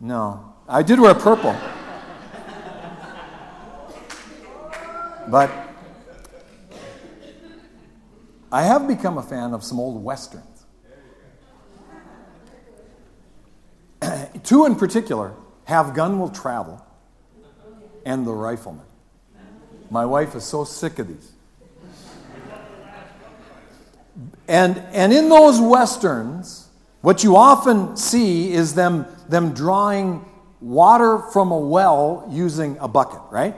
No, 0.00 0.52
I 0.68 0.82
did 0.82 0.98
wear 0.98 1.14
purple. 1.14 1.56
but 5.30 5.48
I 8.50 8.62
have 8.62 8.88
become 8.88 9.16
a 9.16 9.22
fan 9.22 9.54
of 9.54 9.62
some 9.62 9.78
old 9.78 10.02
westerns. 10.02 10.66
Two 14.42 14.66
in 14.66 14.74
particular 14.74 15.32
Have 15.66 15.94
Gun 15.94 16.18
Will 16.18 16.30
Travel 16.30 16.84
and 18.04 18.26
The 18.26 18.32
Rifleman. 18.32 18.86
My 19.88 20.04
wife 20.04 20.34
is 20.34 20.42
so 20.42 20.64
sick 20.64 20.98
of 20.98 21.06
these. 21.06 21.30
And, 24.48 24.78
and 24.90 25.12
in 25.12 25.28
those 25.28 25.60
westerns, 25.60 26.61
what 27.02 27.22
you 27.22 27.36
often 27.36 27.96
see 27.96 28.52
is 28.52 28.74
them, 28.74 29.06
them 29.28 29.52
drawing 29.52 30.24
water 30.60 31.18
from 31.18 31.50
a 31.50 31.58
well 31.58 32.26
using 32.30 32.78
a 32.78 32.88
bucket, 32.88 33.20
right? 33.30 33.56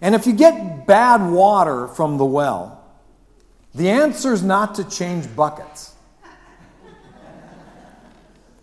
And 0.00 0.14
if 0.14 0.26
you 0.26 0.32
get 0.32 0.86
bad 0.86 1.28
water 1.30 1.88
from 1.88 2.16
the 2.18 2.24
well, 2.24 2.84
the 3.74 3.90
answer 3.90 4.32
is 4.32 4.42
not 4.42 4.76
to 4.76 4.88
change 4.88 5.34
buckets. 5.34 5.94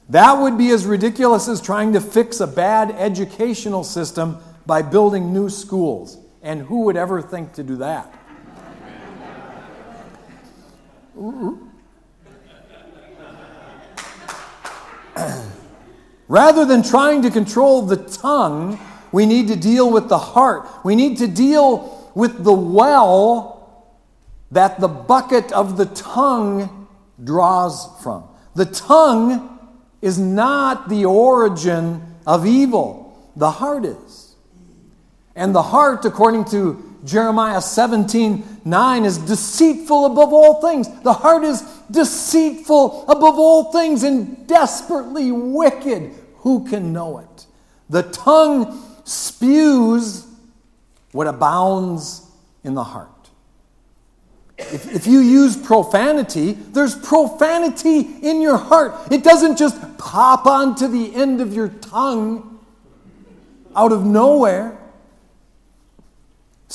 That 0.10 0.34
would 0.34 0.58
be 0.58 0.70
as 0.70 0.86
ridiculous 0.86 1.48
as 1.48 1.62
trying 1.62 1.94
to 1.94 2.02
fix 2.02 2.40
a 2.40 2.48
bad 2.48 2.92
educational 2.92 3.84
system 3.84 4.38
by 4.66 4.82
building 4.82 5.34
new 5.34 5.50
schools. 5.50 6.18
And 6.42 6.62
who 6.62 6.82
would 6.82 6.96
ever 6.96 7.22
think 7.22 7.54
to 7.54 7.64
do 7.64 7.78
that? 7.78 8.14
Rather 16.28 16.66
than 16.66 16.82
trying 16.84 17.22
to 17.22 17.30
control 17.30 17.84
the 17.84 17.98
tongue, 17.98 18.80
we 19.12 19.26
need 19.26 19.48
to 19.48 19.56
deal 19.56 19.92
with 19.92 20.10
the 20.10 20.18
heart. 20.18 20.68
We 20.84 20.96
need 20.96 21.18
to 21.20 21.28
deal 21.28 22.12
with 22.16 22.44
the 22.44 22.54
well 22.54 23.56
that 24.52 24.80
the 24.80 24.88
bucket 24.88 25.52
of 25.52 25.78
the 25.78 25.86
tongue 25.88 26.88
draws 27.24 27.88
from. 28.02 28.24
The 28.56 28.66
tongue 28.66 29.60
is 30.02 30.18
not 30.18 30.90
the 30.90 31.06
origin 31.06 32.16
of 32.26 32.46
evil, 32.46 33.32
the 33.36 33.52
heart 33.52 33.86
is. 33.86 34.36
And 35.36 35.54
the 35.54 35.62
heart, 35.62 36.06
according 36.06 36.46
to 36.46 36.98
Jeremiah 37.04 37.62
17 37.62 38.62
9, 38.64 39.06
is 39.06 39.18
deceitful 39.18 40.06
above 40.06 40.34
all 40.34 40.62
things. 40.62 40.88
The 41.02 41.14
heart 41.14 41.44
is 41.44 41.62
deceitful 41.92 43.04
above 43.04 43.38
all 43.38 43.72
things 43.72 44.04
and 44.04 44.48
desperately 44.48 45.32
wicked. 45.32 46.14
Who 46.38 46.68
can 46.68 46.94
know 46.94 47.20
it? 47.20 47.46
The 47.90 48.04
tongue 48.04 48.82
spews 49.04 50.26
what 51.12 51.28
abounds 51.28 52.30
in 52.64 52.74
the 52.74 52.84
heart. 52.84 53.10
If, 54.58 54.94
if 54.94 55.08
you 55.08 55.20
use 55.20 55.56
profanity, 55.56 56.54
there's 56.54 56.96
profanity 56.96 58.00
in 58.22 58.42
your 58.42 58.58
heart. 58.58 59.12
It 59.12 59.24
doesn't 59.24 59.58
just 59.58 59.98
pop 59.98 60.46
onto 60.46 60.88
the 60.88 61.14
end 61.16 61.42
of 61.42 61.54
your 61.54 61.70
tongue 61.70 62.60
out 63.76 63.92
of 63.92 64.06
nowhere. 64.06 64.78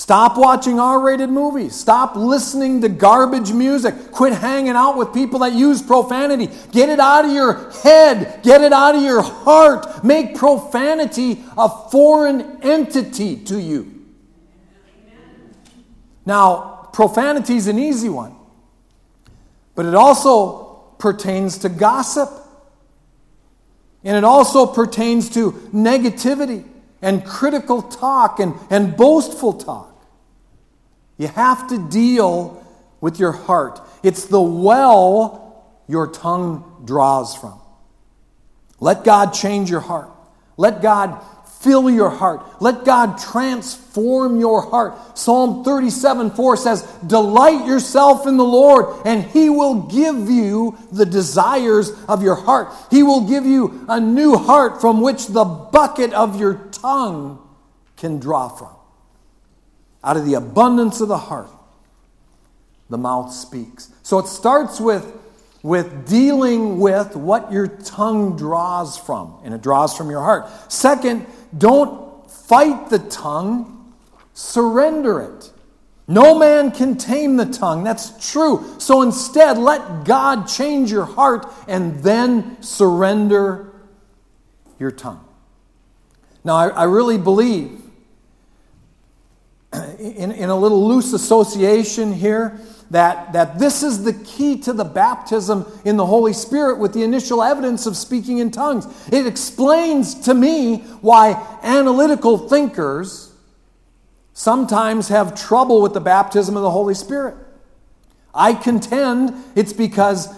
Stop 0.01 0.39
watching 0.39 0.81
R 0.81 0.99
rated 0.99 1.29
movies. 1.29 1.77
Stop 1.77 2.17
listening 2.17 2.81
to 2.81 2.89
garbage 2.89 3.53
music. 3.53 4.13
Quit 4.13 4.33
hanging 4.33 4.71
out 4.71 4.97
with 4.97 5.13
people 5.13 5.41
that 5.41 5.53
use 5.53 5.83
profanity. 5.83 6.49
Get 6.73 6.89
it 6.89 6.99
out 6.99 7.27
of 7.27 7.33
your 7.33 7.71
head. 7.83 8.43
Get 8.43 8.63
it 8.63 8.73
out 8.73 8.95
of 8.95 9.03
your 9.03 9.21
heart. 9.21 10.03
Make 10.03 10.37
profanity 10.37 11.45
a 11.55 11.69
foreign 11.91 12.63
entity 12.63 13.45
to 13.45 13.61
you. 13.61 14.07
Now, 16.25 16.89
profanity 16.95 17.57
is 17.57 17.67
an 17.67 17.79
easy 17.79 18.09
one, 18.09 18.35
but 19.75 19.85
it 19.85 19.95
also 19.95 20.95
pertains 20.99 21.59
to 21.59 21.69
gossip. 21.69 22.31
And 24.03 24.17
it 24.17 24.25
also 24.25 24.65
pertains 24.65 25.29
to 25.35 25.53
negativity 25.75 26.65
and 27.03 27.23
critical 27.23 27.83
talk 27.83 28.41
and, 28.41 28.55
and 28.71 28.97
boastful 28.97 29.53
talk. 29.53 29.90
You 31.21 31.29
have 31.29 31.69
to 31.69 31.77
deal 31.91 32.67
with 33.03 33.21
your 33.21 33.33
heart. 33.33 33.79
It's 34.03 34.25
the 34.25 34.41
well 34.41 35.67
your 35.87 36.07
tongue 36.07 36.83
draws 36.87 37.37
from. 37.37 37.61
Let 38.81 39.05
God 39.05 39.35
change 39.35 39.69
your 39.69 39.81
heart. 39.81 40.09
Let 40.57 40.81
God 40.81 41.23
fill 41.61 41.91
your 41.91 42.09
heart. 42.09 42.63
Let 42.63 42.87
God 42.87 43.19
transform 43.19 44.41
your 44.41 44.63
heart. 44.63 45.19
Psalm 45.19 45.63
37 45.63 46.31
4 46.31 46.57
says, 46.57 46.83
Delight 47.07 47.67
yourself 47.67 48.27
in 48.27 48.39
the 48.39 48.43
Lord, 48.43 49.07
and 49.07 49.23
He 49.23 49.51
will 49.51 49.83
give 49.89 50.31
you 50.31 50.79
the 50.91 51.05
desires 51.05 51.93
of 52.09 52.23
your 52.23 52.37
heart. 52.37 52.73
He 52.91 53.03
will 53.03 53.29
give 53.29 53.45
you 53.45 53.85
a 53.91 54.01
new 54.01 54.39
heart 54.39 54.81
from 54.81 55.03
which 55.03 55.27
the 55.27 55.45
bucket 55.45 56.15
of 56.15 56.41
your 56.41 56.55
tongue 56.73 57.47
can 57.99 58.21
draw 58.21 58.49
from. 58.49 58.80
Out 60.03 60.17
of 60.17 60.25
the 60.25 60.35
abundance 60.35 61.01
of 61.01 61.09
the 61.09 61.19
heart, 61.19 61.51
the 62.89 62.99
mouth 62.99 63.33
speaks. 63.33 63.91
So 64.03 64.19
it 64.19 64.27
starts 64.27 64.81
with, 64.81 65.13
with 65.63 66.09
dealing 66.09 66.81
with 66.81 67.17
what 67.17 67.53
your 67.53 67.69
tongue 67.69 68.37
draws 68.37 68.99
from, 68.99 69.39
and 69.45 69.53
it 69.55 69.63
draws 69.63 69.97
from 69.97 70.11
your 70.11 70.23
heart. 70.23 70.49
Second, 70.73 71.27
don't 71.57 72.31
fight 72.31 72.89
the 72.89 72.99
tongue, 72.99 73.95
surrender 74.33 75.21
it. 75.21 75.53
No 76.09 76.37
man 76.37 76.73
can 76.73 76.97
tame 76.97 77.37
the 77.37 77.47
tongue. 77.47 77.85
That's 77.85 78.33
true. 78.33 78.75
So 78.79 79.03
instead, 79.03 79.59
let 79.59 80.05
God 80.05 80.49
change 80.49 80.91
your 80.91 81.05
heart 81.05 81.47
and 81.69 82.03
then 82.03 82.61
surrender 82.63 83.73
your 84.81 84.91
tongue. 84.91 85.25
Now, 86.43 86.57
I, 86.57 86.69
I 86.71 86.85
really 86.85 87.17
believe 87.19 87.81
in, 89.73 90.33
in 90.33 90.51
a 90.51 90.57
little 90.57 90.87
loose 90.87 91.13
association 91.13 92.13
here 92.13 92.61
that, 92.91 93.33
that 93.33 93.59
this 93.59 93.83
is 93.83 94.03
the 94.03 94.13
key 94.13 94.59
to 94.59 94.73
the 94.73 94.85
baptism 94.85 95.65
in 95.85 95.97
the 95.97 96.07
Holy 96.07 96.33
Spirit 96.33 96.79
with 96.79 96.93
the 96.93 97.05
initial 97.05 97.43
evidence 97.43 97.87
of 97.87 97.97
speaking 97.97 98.39
in 98.39 98.51
tongues. 98.51 98.87
It 99.13 99.27
explains 99.27 100.15
to 100.23 100.35
me 100.35 100.79
why 101.01 101.41
analytical 101.63 102.49
thinkers 102.49 103.33
sometimes 104.33 105.09
have 105.09 105.41
trouble 105.41 105.83
with 105.83 105.95
the 105.95 106.01
baptism 106.01 106.57
of 106.57 106.63
the 106.63 106.71
Holy 106.71 106.95
Spirit. 106.95 107.37
I 108.35 108.55
contend 108.55 109.35
it's 109.55 109.73
because 109.73 110.29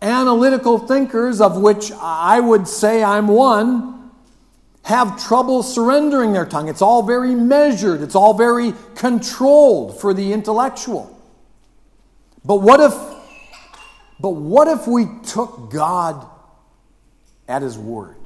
analytical 0.00 0.78
thinkers, 0.78 1.40
of 1.40 1.56
which 1.56 1.92
I 1.92 2.40
would 2.40 2.66
say 2.66 3.04
I'm 3.04 3.28
one, 3.28 4.01
have 4.82 5.22
trouble 5.22 5.62
surrendering 5.62 6.32
their 6.32 6.46
tongue. 6.46 6.68
It's 6.68 6.82
all 6.82 7.02
very 7.02 7.34
measured, 7.34 8.02
it's 8.02 8.14
all 8.14 8.34
very 8.34 8.74
controlled 8.94 10.00
for 10.00 10.12
the 10.12 10.32
intellectual. 10.32 11.08
But 12.44 12.56
what 12.56 12.80
if 12.80 12.94
but 14.20 14.30
what 14.30 14.68
if 14.68 14.86
we 14.86 15.06
took 15.26 15.72
God 15.72 16.24
at 17.48 17.62
his 17.62 17.76
word? 17.76 18.16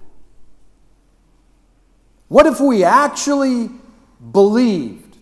What 2.28 2.44
if 2.46 2.60
we 2.60 2.84
actually 2.84 3.70
believed 4.32 5.16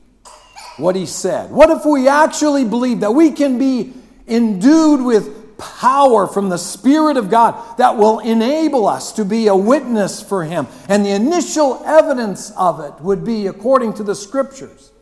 what 0.77 0.97
he 0.97 1.07
said? 1.07 1.53
What 1.53 1.71
if 1.71 1.85
we 1.85 2.09
actually 2.09 2.65
believed 2.65 3.03
that 3.03 3.13
we 3.13 3.31
can 3.31 3.57
be 3.57 3.93
endued 4.27 5.03
with 5.03 5.44
power 5.65 6.27
from 6.27 6.49
the 6.49 6.59
Spirit 6.59 7.17
of 7.17 7.31
God 7.31 7.79
that 7.79 7.97
will 7.97 8.19
enable 8.21 8.87
us 8.87 9.13
to 9.13 9.25
be 9.25 9.47
a 9.47 9.57
witness 9.57 10.23
for 10.23 10.45
Him. 10.45 10.67
And 10.89 11.05
the 11.05 11.11
initial 11.11 11.83
evidence 11.85 12.51
of 12.53 12.81
it 12.81 13.01
would 13.01 13.25
be, 13.25 13.47
according 13.47 13.95
to 13.95 14.03
the 14.03 14.15
Scriptures, 14.15 14.93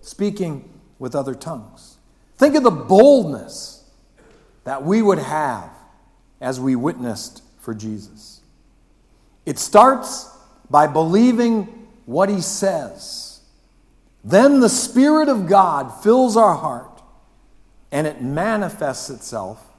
speaking 0.00 0.68
with 0.98 1.14
other 1.14 1.34
tongues. 1.34 1.96
Think 2.36 2.56
of 2.56 2.62
the 2.62 2.70
boldness 2.70 3.88
that 4.64 4.84
we 4.84 5.02
would 5.02 5.18
have 5.18 5.70
as 6.40 6.60
we 6.60 6.76
witnessed 6.76 7.42
for 7.60 7.74
Jesus. 7.74 8.40
It 9.46 9.58
starts 9.58 10.28
by 10.68 10.86
believing 10.86 11.88
what 12.06 12.28
He 12.28 12.40
says. 12.40 13.40
Then 14.24 14.60
the 14.60 14.68
Spirit 14.68 15.28
of 15.28 15.46
God 15.46 16.02
fills 16.02 16.36
our 16.36 16.54
heart 16.54 17.02
and 17.90 18.06
it 18.06 18.22
manifests 18.22 19.10
itself 19.10 19.71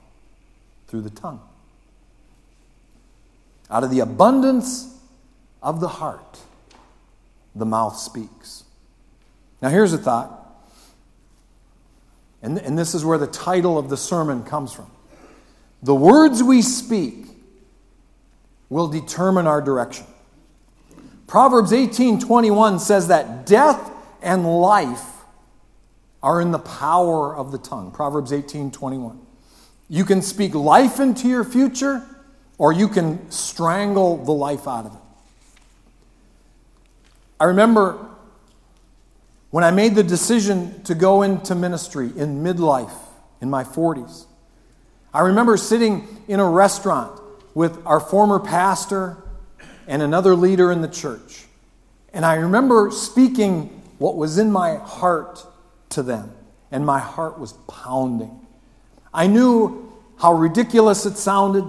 through 0.93 1.01
the 1.01 1.09
tongue. 1.09 1.41
Out 3.67 3.83
of 3.83 3.89
the 3.89 4.01
abundance 4.01 4.95
of 5.63 5.79
the 5.79 5.87
heart, 5.87 6.37
the 7.55 7.65
mouth 7.65 7.97
speaks. 7.97 8.63
Now, 9.59 9.69
here's 9.69 9.91
a 9.91 9.97
thought, 9.97 10.55
and, 12.43 12.59
and 12.59 12.77
this 12.77 12.93
is 12.93 13.03
where 13.03 13.17
the 13.17 13.25
title 13.25 13.79
of 13.79 13.89
the 13.89 13.97
sermon 13.97 14.43
comes 14.43 14.71
from. 14.71 14.85
The 15.81 15.95
words 15.95 16.43
we 16.43 16.61
speak 16.61 17.25
will 18.69 18.87
determine 18.87 19.47
our 19.47 19.63
direction. 19.63 20.05
Proverbs 21.25 21.71
18:21 21.71 22.79
says 22.79 23.07
that 23.07 23.47
death 23.47 23.91
and 24.21 24.45
life 24.45 25.23
are 26.21 26.39
in 26.39 26.51
the 26.51 26.59
power 26.59 27.35
of 27.35 27.51
the 27.51 27.57
tongue. 27.57 27.89
Proverbs 27.89 28.31
18:21. 28.31 29.17
You 29.89 30.05
can 30.05 30.21
speak 30.21 30.55
life 30.55 30.99
into 30.99 31.27
your 31.27 31.43
future, 31.43 32.03
or 32.57 32.71
you 32.73 32.87
can 32.87 33.29
strangle 33.31 34.23
the 34.23 34.31
life 34.31 34.67
out 34.67 34.85
of 34.85 34.93
it. 34.93 35.01
I 37.39 37.45
remember 37.45 37.97
when 39.49 39.63
I 39.63 39.71
made 39.71 39.95
the 39.95 40.03
decision 40.03 40.81
to 40.83 40.95
go 40.95 41.21
into 41.21 41.55
ministry 41.55 42.11
in 42.15 42.43
midlife, 42.43 42.93
in 43.41 43.49
my 43.49 43.63
40s. 43.63 44.25
I 45.13 45.21
remember 45.21 45.57
sitting 45.57 46.07
in 46.27 46.39
a 46.39 46.49
restaurant 46.49 47.21
with 47.53 47.85
our 47.85 47.99
former 47.99 48.39
pastor 48.39 49.17
and 49.87 50.01
another 50.01 50.35
leader 50.35 50.71
in 50.71 50.81
the 50.81 50.87
church. 50.87 51.45
And 52.13 52.25
I 52.25 52.35
remember 52.35 52.89
speaking 52.91 53.81
what 53.97 54.15
was 54.15 54.37
in 54.37 54.51
my 54.51 54.77
heart 54.77 55.45
to 55.89 56.01
them, 56.01 56.33
and 56.71 56.85
my 56.85 56.99
heart 56.99 57.37
was 57.37 57.53
pounding. 57.67 58.42
I 59.13 59.27
knew 59.27 59.91
how 60.17 60.33
ridiculous 60.33 61.05
it 61.05 61.17
sounded. 61.17 61.65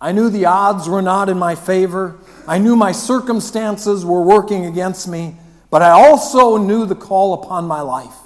I 0.00 0.12
knew 0.12 0.28
the 0.28 0.46
odds 0.46 0.88
were 0.88 1.02
not 1.02 1.28
in 1.28 1.38
my 1.38 1.54
favor. 1.54 2.18
I 2.46 2.58
knew 2.58 2.76
my 2.76 2.92
circumstances 2.92 4.04
were 4.04 4.22
working 4.22 4.66
against 4.66 5.08
me, 5.08 5.36
but 5.70 5.82
I 5.82 5.90
also 5.90 6.56
knew 6.56 6.86
the 6.86 6.94
call 6.94 7.34
upon 7.34 7.66
my 7.66 7.80
life. 7.80 8.16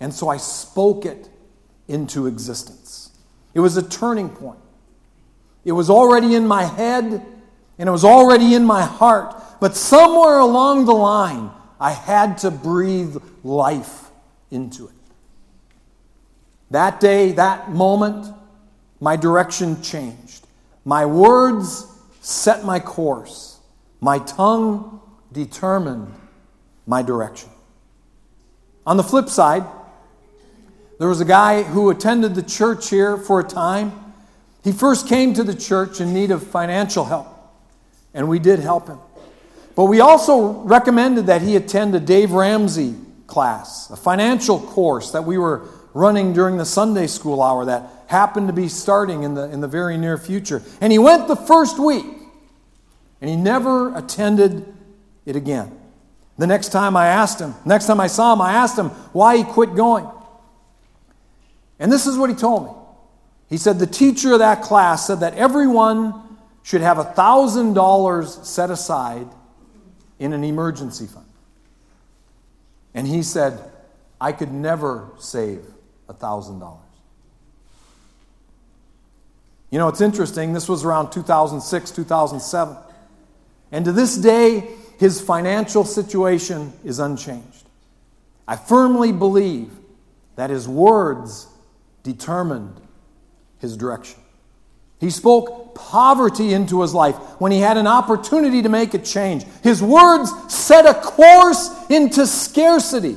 And 0.00 0.12
so 0.12 0.28
I 0.28 0.36
spoke 0.36 1.04
it 1.04 1.28
into 1.88 2.26
existence. 2.26 3.10
It 3.54 3.60
was 3.60 3.76
a 3.76 3.88
turning 3.88 4.28
point. 4.28 4.58
It 5.64 5.72
was 5.72 5.90
already 5.90 6.34
in 6.34 6.46
my 6.46 6.64
head 6.64 7.24
and 7.78 7.88
it 7.88 7.92
was 7.92 8.04
already 8.04 8.54
in 8.54 8.64
my 8.64 8.82
heart, 8.82 9.34
but 9.60 9.76
somewhere 9.76 10.38
along 10.38 10.84
the 10.84 10.94
line, 10.94 11.50
I 11.80 11.92
had 11.92 12.38
to 12.38 12.50
breathe 12.50 13.16
life 13.42 14.10
into 14.50 14.86
it. 14.86 14.94
That 16.72 17.00
day, 17.00 17.32
that 17.32 17.70
moment, 17.70 18.34
my 18.98 19.16
direction 19.16 19.82
changed. 19.82 20.46
My 20.86 21.04
words 21.04 21.86
set 22.22 22.64
my 22.64 22.80
course. 22.80 23.58
My 24.00 24.18
tongue 24.18 25.00
determined 25.32 26.14
my 26.86 27.02
direction. 27.02 27.50
On 28.86 28.96
the 28.96 29.02
flip 29.02 29.28
side, 29.28 29.64
there 30.98 31.08
was 31.08 31.20
a 31.20 31.26
guy 31.26 31.62
who 31.62 31.90
attended 31.90 32.34
the 32.34 32.42
church 32.42 32.88
here 32.88 33.18
for 33.18 33.40
a 33.40 33.44
time. 33.44 34.14
He 34.64 34.72
first 34.72 35.06
came 35.06 35.34
to 35.34 35.44
the 35.44 35.54
church 35.54 36.00
in 36.00 36.14
need 36.14 36.30
of 36.30 36.42
financial 36.42 37.04
help, 37.04 37.28
and 38.14 38.30
we 38.30 38.38
did 38.38 38.60
help 38.60 38.88
him. 38.88 38.98
But 39.76 39.86
we 39.86 40.00
also 40.00 40.52
recommended 40.62 41.26
that 41.26 41.42
he 41.42 41.54
attend 41.54 41.94
a 41.94 42.00
Dave 42.00 42.32
Ramsey 42.32 42.94
class, 43.26 43.90
a 43.90 43.96
financial 43.96 44.58
course 44.58 45.10
that 45.10 45.24
we 45.24 45.36
were 45.36 45.68
running 45.94 46.32
during 46.32 46.56
the 46.56 46.64
Sunday 46.64 47.06
school 47.06 47.42
hour 47.42 47.64
that 47.66 47.90
happened 48.06 48.46
to 48.48 48.52
be 48.52 48.68
starting 48.68 49.22
in 49.22 49.34
the, 49.34 49.50
in 49.50 49.60
the 49.60 49.68
very 49.68 49.96
near 49.96 50.18
future. 50.18 50.62
And 50.80 50.92
he 50.92 50.98
went 50.98 51.28
the 51.28 51.36
first 51.36 51.78
week, 51.78 52.04
and 53.20 53.30
he 53.30 53.36
never 53.36 53.94
attended 53.96 54.72
it 55.24 55.36
again. 55.36 55.78
The 56.38 56.46
next 56.46 56.68
time 56.68 56.96
I 56.96 57.06
asked 57.06 57.40
him, 57.40 57.54
next 57.64 57.86
time 57.86 58.00
I 58.00 58.06
saw 58.06 58.32
him, 58.32 58.40
I 58.40 58.52
asked 58.52 58.78
him 58.78 58.88
why 59.12 59.36
he 59.36 59.44
quit 59.44 59.74
going. 59.74 60.08
And 61.78 61.90
this 61.90 62.06
is 62.06 62.16
what 62.16 62.30
he 62.30 62.36
told 62.36 62.66
me. 62.66 62.72
He 63.48 63.58
said 63.58 63.78
the 63.78 63.86
teacher 63.86 64.32
of 64.32 64.38
that 64.38 64.62
class 64.62 65.06
said 65.06 65.20
that 65.20 65.34
everyone 65.34 66.14
should 66.62 66.80
have 66.80 66.96
$1,000 66.96 68.44
set 68.44 68.70
aside 68.70 69.28
in 70.18 70.32
an 70.32 70.44
emergency 70.44 71.06
fund. 71.06 71.26
And 72.94 73.06
he 73.06 73.22
said, 73.22 73.58
I 74.20 74.32
could 74.32 74.52
never 74.52 75.08
save 75.18 75.64
$1,000. 76.18 76.78
You 79.70 79.78
know, 79.78 79.88
it's 79.88 80.02
interesting. 80.02 80.52
This 80.52 80.68
was 80.68 80.84
around 80.84 81.10
2006, 81.10 81.90
2007. 81.92 82.76
And 83.72 83.84
to 83.86 83.92
this 83.92 84.16
day, 84.16 84.68
his 84.98 85.20
financial 85.20 85.84
situation 85.84 86.72
is 86.84 86.98
unchanged. 86.98 87.64
I 88.46 88.56
firmly 88.56 89.12
believe 89.12 89.70
that 90.36 90.50
his 90.50 90.68
words 90.68 91.48
determined 92.02 92.80
his 93.58 93.76
direction. 93.76 94.20
He 95.00 95.08
spoke 95.08 95.74
poverty 95.74 96.52
into 96.52 96.82
his 96.82 96.92
life 96.92 97.16
when 97.40 97.50
he 97.50 97.58
had 97.58 97.76
an 97.76 97.86
opportunity 97.86 98.62
to 98.62 98.68
make 98.68 98.92
a 98.94 98.98
change. 98.98 99.44
His 99.62 99.82
words 99.82 100.30
set 100.52 100.84
a 100.84 100.94
course 100.94 101.70
into 101.88 102.26
scarcity 102.26 103.16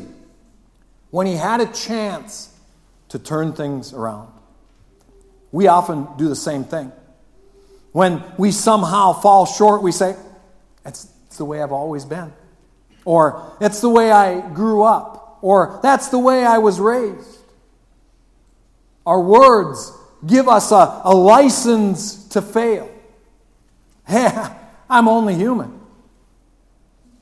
when 1.12 1.28
he 1.28 1.36
had 1.36 1.62
a 1.62 1.68
chance 1.68 2.55
to 3.16 3.24
turn 3.24 3.54
things 3.54 3.94
around. 3.94 4.30
We 5.54 5.68
often 5.68 6.06
do 6.18 6.28
the 6.28 6.36
same 6.36 6.66
thing. 6.66 6.92
When 7.94 8.22
we 8.38 8.52
somehow 8.52 9.14
fall 9.14 9.46
short, 9.46 9.82
we 9.82 9.94
say, 9.94 10.18
that's 10.84 11.06
the 11.38 11.46
way 11.46 11.64
I've 11.64 11.72
always 11.72 12.04
been. 12.04 12.34
Or, 13.06 13.56
That's 13.60 13.80
the 13.80 13.90
way 13.90 14.12
I 14.12 14.42
grew 14.54 14.84
up. 14.84 15.38
Or, 15.42 15.80
That's 15.82 16.10
the 16.10 16.20
way 16.20 16.44
I 16.44 16.58
was 16.58 16.80
raised. 16.80 17.40
Our 19.06 19.22
words 19.22 19.94
give 20.26 20.50
us 20.50 20.72
a, 20.74 21.02
a 21.06 21.16
license 21.16 22.28
to 22.30 22.42
fail. 22.42 22.92
Hey, 24.08 24.30
I'm 24.88 25.08
only 25.08 25.34
human. 25.34 25.80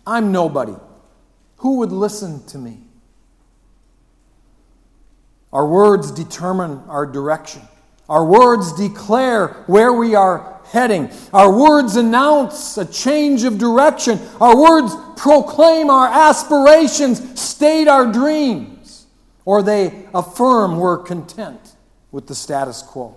I'm 0.05 0.33
nobody. 0.33 0.75
Who 1.57 1.77
would 1.77 1.93
listen 1.93 2.45
to 2.47 2.57
me? 2.57 2.82
Our 5.53 5.67
words 5.67 6.11
determine 6.11 6.81
our 6.89 7.05
direction. 7.05 7.61
Our 8.09 8.25
words 8.25 8.73
declare 8.73 9.49
where 9.67 9.93
we 9.93 10.15
are 10.15 10.59
heading. 10.65 11.11
Our 11.31 11.55
words 11.55 11.95
announce 11.95 12.75
a 12.77 12.85
change 12.85 13.43
of 13.43 13.59
direction. 13.59 14.19
Our 14.41 14.59
words 14.59 14.95
proclaim 15.15 15.91
our 15.91 16.07
aspirations, 16.07 17.39
state 17.39 17.87
our 17.87 18.11
dreams, 18.11 19.05
or 19.45 19.61
they 19.61 20.07
affirm 20.13 20.79
we're 20.79 20.97
content 20.97 21.75
with 22.11 22.25
the 22.25 22.35
status 22.35 22.81
quo. 22.81 23.15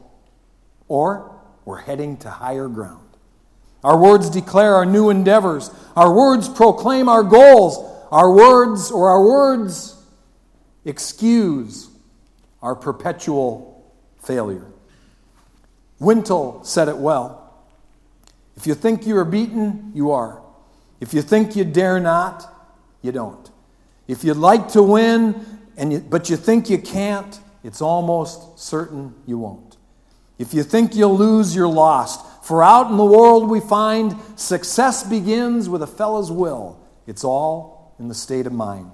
Or 0.89 1.41
we're 1.65 1.81
heading 1.81 2.19
to 2.19 2.31
higher 2.31 2.69
ground. 2.69 3.09
Our 3.83 3.99
words 3.99 4.29
declare 4.29 4.75
our 4.75 4.85
new 4.85 5.09
endeavors. 5.09 5.71
Our 5.97 6.15
words 6.15 6.51
proclaim 6.51 7.09
our 7.09 7.23
goals. 7.23 7.79
Our 8.13 8.31
words, 8.31 8.91
or 8.91 9.09
our 9.09 9.25
words, 9.25 9.97
excuse 10.85 11.89
our 12.67 12.75
perpetual 12.75 13.81
failure. 14.21 14.67
Wintle 16.01 16.65
said 16.65 16.89
it 16.89 16.97
well. 16.97 17.65
If 18.57 18.67
you 18.67 18.75
think 18.75 19.07
you 19.07 19.17
are 19.19 19.25
beaten, 19.25 19.93
you 19.95 20.11
are. 20.11 20.43
If 21.01 21.15
you 21.15 21.23
think 21.23 21.55
you 21.55 21.63
dare 21.63 22.01
not, 22.01 22.53
you 23.03 23.13
don't. 23.13 23.49
If 24.09 24.25
you'd 24.25 24.37
like 24.37 24.71
to 24.71 24.83
win, 24.83 25.47
and 25.77 25.93
you, 25.93 26.01
but 26.01 26.29
you 26.29 26.37
think 26.37 26.69
you 26.69 26.79
can't, 26.79 27.39
it's 27.63 27.81
almost 27.81 28.59
certain 28.59 29.15
you 29.27 29.39
won't. 29.39 29.77
If 30.37 30.53
you 30.53 30.65
think 30.65 30.97
you'll 30.97 31.17
lose, 31.17 31.55
you're 31.55 31.69
lost. 31.69 32.45
For 32.45 32.65
out 32.65 32.91
in 32.91 32.97
the 32.97 33.05
world 33.05 33.49
we 33.49 33.61
find 33.61 34.17
success 34.35 35.09
begins 35.09 35.69
with 35.69 35.83
a 35.83 35.87
fellow's 35.87 36.33
will. 36.33 36.81
It's 37.07 37.23
all 37.23 37.95
in 38.01 38.09
the 38.09 38.15
state 38.15 38.45
of 38.45 38.53
mind. 38.53 38.91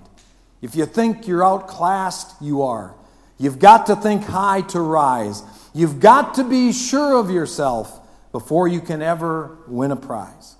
If 0.60 0.76
you 0.76 0.84
think 0.84 1.26
you're 1.26 1.42
outclassed, 1.42 2.34
you 2.42 2.60
are. 2.60 2.96
You've 3.42 3.58
got 3.58 3.86
to 3.86 3.96
think 3.96 4.22
high 4.22 4.60
to 4.68 4.78
rise. 4.80 5.42
You've 5.74 5.98
got 5.98 6.34
to 6.34 6.44
be 6.44 6.72
sure 6.72 7.18
of 7.18 7.28
yourself 7.28 7.98
before 8.30 8.68
you 8.68 8.80
can 8.80 9.02
ever 9.02 9.58
win 9.66 9.90
a 9.90 9.96
prize. 9.96 10.54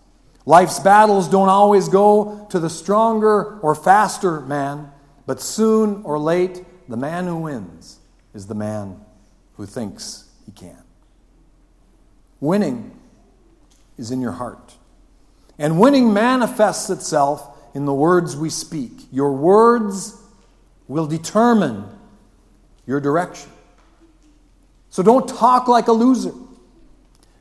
Life's 0.47 0.81
battles 0.81 1.29
don't 1.29 1.49
always 1.49 1.89
go 1.89 2.45
to 2.51 2.59
the 2.59 2.69
stronger 2.69 3.61
or 3.61 3.77
faster 3.77 4.41
man, 4.41 4.91
but 5.27 5.41
soon 5.41 6.03
or 6.03 6.19
late, 6.19 6.65
the 6.89 6.97
man 6.97 7.27
who 7.27 7.37
wins 7.37 8.01
is 8.35 8.49
the 8.49 8.55
man 8.57 9.01
who 9.55 9.65
thinks 9.65 10.29
he 10.45 10.51
can. 10.51 10.83
Winning 12.41 12.99
is 13.97 14.11
in 14.11 14.21
your 14.21 14.33
heart. 14.33 14.75
And 15.57 15.79
winning 15.79 16.13
manifests 16.13 16.91
itself 16.91 17.47
in 17.77 17.85
the 17.85 17.95
words 17.95 18.37
we 18.37 18.51
speak. 18.51 19.07
Your 19.13 19.33
words 19.35 20.21
will 20.89 21.07
determine 21.07 21.85
your 22.87 23.01
direction. 23.01 23.51
So 24.91 25.03
don't 25.03 25.29
talk 25.29 25.69
like 25.69 25.89
a 25.89 25.93
loser. 25.93 26.33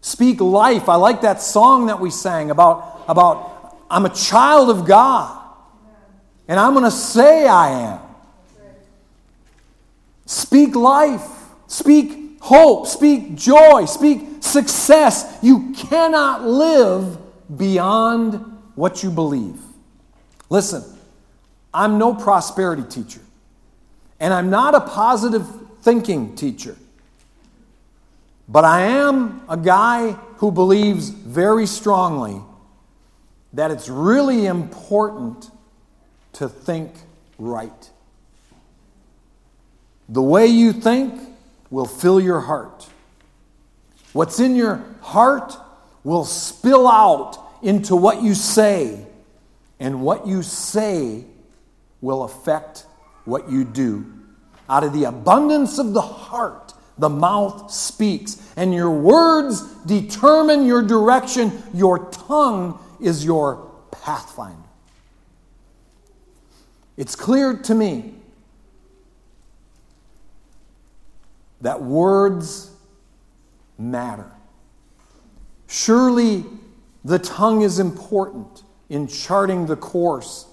Speak 0.02 0.42
life. 0.42 0.90
I 0.90 0.96
like 0.96 1.22
that 1.22 1.42
song 1.42 1.88
that 1.88 2.00
we 2.00 2.10
sang 2.10 2.50
about, 2.50 3.04
about 3.08 3.78
I'm 3.90 4.06
a 4.06 4.10
child 4.10 4.70
of 4.70 4.86
God. 4.86 5.38
And 6.48 6.60
I'm 6.60 6.74
going 6.74 6.86
to 6.86 6.92
say 6.92 7.48
I 7.48 7.94
am. 7.94 8.00
Speak 10.26 10.76
life. 10.76 11.28
Speak 11.68 12.42
hope. 12.42 12.88
Speak 12.88 13.36
joy. 13.36 13.86
Speak 13.86 14.42
success. 14.42 15.38
You 15.42 15.74
cannot 15.74 16.46
live 16.46 17.18
beyond 17.58 18.60
what 18.76 19.04
you 19.04 19.12
believe. 19.12 19.60
Listen, 20.50 20.84
I'm 21.74 21.98
no 21.98 22.14
prosperity 22.14 22.84
teacher, 22.84 23.22
and 24.22 24.32
I'm 24.36 24.52
not 24.52 24.76
a 24.76 24.82
positive 24.82 25.48
thinking 25.82 26.36
teacher. 26.36 26.78
But 28.48 28.66
I 28.66 28.82
am 28.82 29.42
a 29.50 29.58
guy 29.58 30.12
who 30.38 30.52
believes 30.52 31.10
very 31.10 31.66
strongly 31.66 32.40
that 33.54 33.72
it's 33.72 33.90
really 33.90 34.46
important 34.46 35.50
to 36.34 36.48
think 36.48 36.92
right. 37.40 37.90
The 40.08 40.22
way 40.22 40.46
you 40.46 40.72
think 40.72 41.20
will 41.72 41.88
fill 41.88 42.22
your 42.22 42.42
heart. 42.42 42.88
What's 44.14 44.40
in 44.40 44.56
your 44.56 44.84
heart 45.02 45.58
will 46.04 46.26
spill 46.26 46.88
out 46.88 47.40
into 47.64 47.96
what 47.96 48.22
you 48.22 48.36
say, 48.36 49.04
and 49.80 50.02
what 50.02 50.28
you 50.28 50.44
say 50.44 51.24
will 52.02 52.24
affect 52.24 52.86
what 53.26 53.50
you 53.50 53.64
do. 53.64 54.06
Out 54.70 54.84
of 54.84 54.94
the 54.94 55.04
abundance 55.06 55.78
of 55.78 55.94
the 55.94 56.02
heart, 56.02 56.74
the 56.98 57.10
mouth 57.10 57.72
speaks, 57.72 58.42
and 58.56 58.74
your 58.74 58.92
words 58.92 59.62
determine 59.86 60.66
your 60.66 60.82
direction. 60.82 61.64
Your 61.74 62.10
tongue 62.12 62.80
is 63.00 63.26
your 63.26 63.72
pathfinder. 63.92 64.58
It's 66.98 67.16
clear 67.16 67.58
to 67.58 67.76
me 67.76 68.14
that 71.62 71.82
words 71.82 72.72
matter. 73.78 74.32
Surely 75.68 76.46
the 77.04 77.18
tongue 77.18 77.62
is 77.62 77.80
important 77.80 78.64
in 78.90 79.08
charting 79.08 79.66
the 79.66 79.76
course 79.76 80.46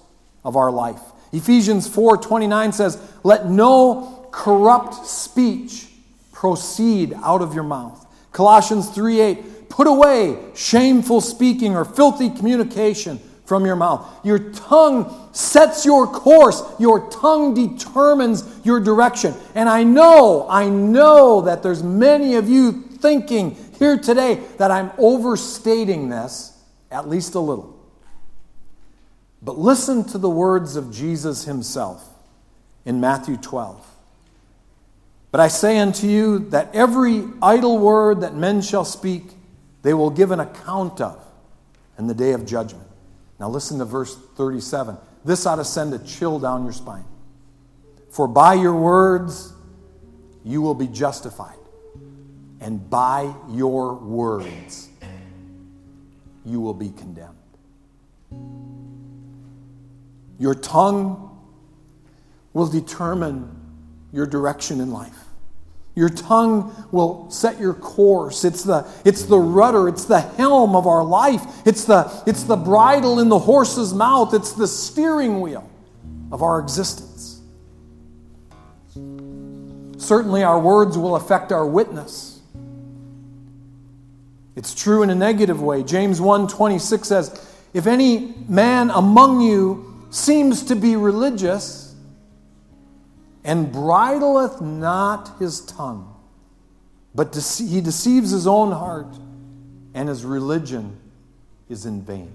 of 0.43 0.55
our 0.55 0.71
life. 0.71 1.01
Ephesians 1.31 1.87
4:29 1.87 2.71
says, 2.71 2.97
"Let 3.23 3.49
no 3.49 4.25
corrupt 4.31 5.05
speech 5.05 5.87
proceed 6.31 7.17
out 7.23 7.41
of 7.41 7.53
your 7.53 7.63
mouth." 7.63 8.05
Colossians 8.31 8.87
3:8, 8.89 9.69
"Put 9.69 9.87
away 9.87 10.37
shameful 10.53 11.21
speaking 11.21 11.75
or 11.75 11.85
filthy 11.85 12.29
communication 12.29 13.19
from 13.49 13.65
your 13.65 13.75
mouth. 13.75 14.05
Your 14.23 14.37
tongue 14.37 15.11
sets 15.31 15.83
your 15.83 16.05
course, 16.05 16.61
your 16.77 17.09
tongue 17.09 17.55
determines 17.55 18.43
your 18.63 18.79
direction. 18.79 19.33
And 19.55 19.67
I 19.67 19.83
know, 19.83 20.45
I 20.47 20.69
know 20.69 21.41
that 21.41 21.63
there's 21.63 21.81
many 21.81 22.35
of 22.35 22.47
you 22.47 22.71
thinking 22.71 23.57
here 23.79 23.97
today 23.97 24.39
that 24.59 24.69
I'm 24.69 24.91
overstating 24.99 26.09
this 26.09 26.51
at 26.91 27.09
least 27.09 27.33
a 27.33 27.39
little. 27.39 27.78
But 29.41 29.57
listen 29.57 30.03
to 30.05 30.17
the 30.17 30.29
words 30.29 30.75
of 30.75 30.91
Jesus 30.91 31.45
himself 31.45 32.07
in 32.85 32.99
Matthew 32.99 33.37
12. 33.37 33.85
But 35.31 35.41
I 35.41 35.47
say 35.47 35.79
unto 35.79 36.07
you 36.07 36.39
that 36.49 36.73
every 36.73 37.23
idle 37.41 37.77
word 37.77 38.21
that 38.21 38.35
men 38.35 38.61
shall 38.61 38.85
speak, 38.85 39.23
they 39.83 39.93
will 39.93 40.09
give 40.09 40.31
an 40.31 40.39
account 40.39 40.99
of 40.99 41.23
in 41.97 42.07
the 42.07 42.13
day 42.13 42.31
of 42.31 42.45
judgment. 42.45 42.87
Now 43.39 43.49
listen 43.49 43.79
to 43.79 43.85
verse 43.85 44.17
37. 44.35 44.97
this 45.23 45.45
ought 45.45 45.57
to 45.57 45.65
send 45.65 45.93
a 45.93 45.99
chill 45.99 46.39
down 46.39 46.63
your 46.63 46.73
spine. 46.73 47.05
For 48.09 48.27
by 48.27 48.55
your 48.55 48.75
words 48.75 49.53
you 50.43 50.61
will 50.61 50.73
be 50.73 50.87
justified, 50.87 51.57
and 52.59 52.89
by 52.89 53.33
your 53.49 53.93
words 53.93 54.89
you 56.45 56.59
will 56.59 56.73
be 56.73 56.89
condemned. 56.89 57.35
Your 60.39 60.55
tongue 60.55 61.37
will 62.53 62.67
determine 62.67 63.55
your 64.11 64.25
direction 64.25 64.79
in 64.81 64.91
life. 64.91 65.17
Your 65.95 66.09
tongue 66.09 66.87
will 66.91 67.29
set 67.29 67.59
your 67.59 67.73
course. 67.73 68.45
It's 68.45 68.63
the, 68.63 68.87
it's 69.03 69.23
the 69.23 69.37
rudder, 69.37 69.89
it's 69.89 70.05
the 70.05 70.21
helm 70.21 70.75
of 70.75 70.87
our 70.87 71.03
life, 71.03 71.43
it's 71.65 71.83
the, 71.83 72.23
it's 72.25 72.43
the 72.43 72.55
bridle 72.55 73.19
in 73.19 73.27
the 73.27 73.39
horse's 73.39 73.93
mouth, 73.93 74.33
it's 74.33 74.53
the 74.53 74.67
steering 74.67 75.41
wheel 75.41 75.69
of 76.31 76.41
our 76.41 76.59
existence. 76.59 77.41
Certainly, 79.97 80.43
our 80.43 80.59
words 80.59 80.97
will 80.97 81.17
affect 81.17 81.51
our 81.51 81.67
witness. 81.67 82.39
It's 84.55 84.73
true 84.73 85.03
in 85.03 85.09
a 85.09 85.15
negative 85.15 85.61
way. 85.61 85.83
James 85.83 86.19
1:26 86.19 87.07
says, 87.07 87.31
"If 87.73 87.87
any 87.87 88.35
man 88.47 88.89
among 88.89 89.41
you 89.41 89.88
seems 90.09 90.63
to 90.63 90.75
be 90.75 90.95
religious, 90.95 91.95
and 93.43 93.71
bridleth 93.71 94.61
not 94.61 95.39
his 95.39 95.61
tongue, 95.61 96.15
but 97.15 97.31
dece- 97.31 97.67
he 97.67 97.81
deceives 97.81 98.31
his 98.31 98.47
own 98.47 98.71
heart, 98.71 99.17
and 99.93 100.09
his 100.09 100.25
religion 100.25 100.97
is 101.69 101.85
in 101.85 102.01
vain. 102.01 102.33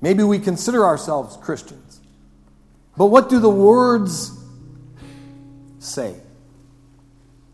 Maybe 0.00 0.22
we 0.22 0.38
consider 0.38 0.84
ourselves 0.84 1.36
Christians, 1.36 2.00
but 2.96 3.06
what 3.06 3.28
do 3.28 3.38
the 3.38 3.50
words 3.50 4.32
say? 5.78 6.16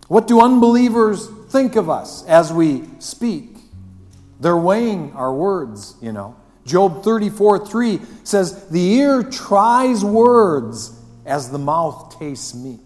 What 0.08 0.26
do 0.26 0.40
unbelievers 0.40 1.28
think 1.48 1.76
of 1.76 1.88
us 1.88 2.24
as 2.26 2.52
we 2.52 2.84
speak? 2.98 3.56
They're 4.40 4.56
weighing 4.56 5.12
our 5.14 5.32
words, 5.32 5.94
you 6.02 6.12
know. 6.12 6.36
Job 6.72 7.04
34 7.04 7.66
3 7.66 8.00
says, 8.24 8.66
The 8.68 8.94
ear 8.94 9.22
tries 9.22 10.02
words 10.02 10.98
as 11.26 11.50
the 11.50 11.58
mouth 11.58 12.18
tastes 12.18 12.54
meat. 12.54 12.80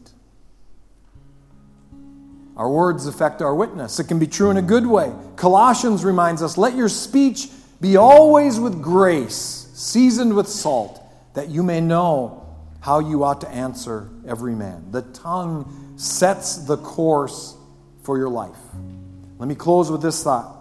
Our 2.56 2.68
words 2.68 3.06
affect 3.06 3.42
our 3.42 3.54
witness. 3.54 4.00
It 4.00 4.08
can 4.08 4.18
be 4.18 4.26
true 4.26 4.50
in 4.50 4.56
a 4.56 4.62
good 4.62 4.84
way. 4.84 5.12
Colossians 5.36 6.04
reminds 6.04 6.42
us, 6.42 6.58
Let 6.58 6.74
your 6.74 6.88
speech 6.88 7.48
be 7.80 7.96
always 7.96 8.58
with 8.58 8.82
grace, 8.82 9.70
seasoned 9.74 10.34
with 10.34 10.48
salt, 10.48 11.00
that 11.34 11.48
you 11.48 11.62
may 11.62 11.80
know 11.80 12.44
how 12.80 12.98
you 12.98 13.22
ought 13.22 13.40
to 13.42 13.48
answer 13.48 14.10
every 14.26 14.56
man. 14.56 14.90
The 14.90 15.02
tongue 15.02 15.94
sets 15.96 16.56
the 16.56 16.78
course 16.78 17.56
for 18.02 18.18
your 18.18 18.30
life. 18.30 18.58
Let 19.38 19.48
me 19.48 19.54
close 19.54 19.92
with 19.92 20.02
this 20.02 20.24
thought. 20.24 20.55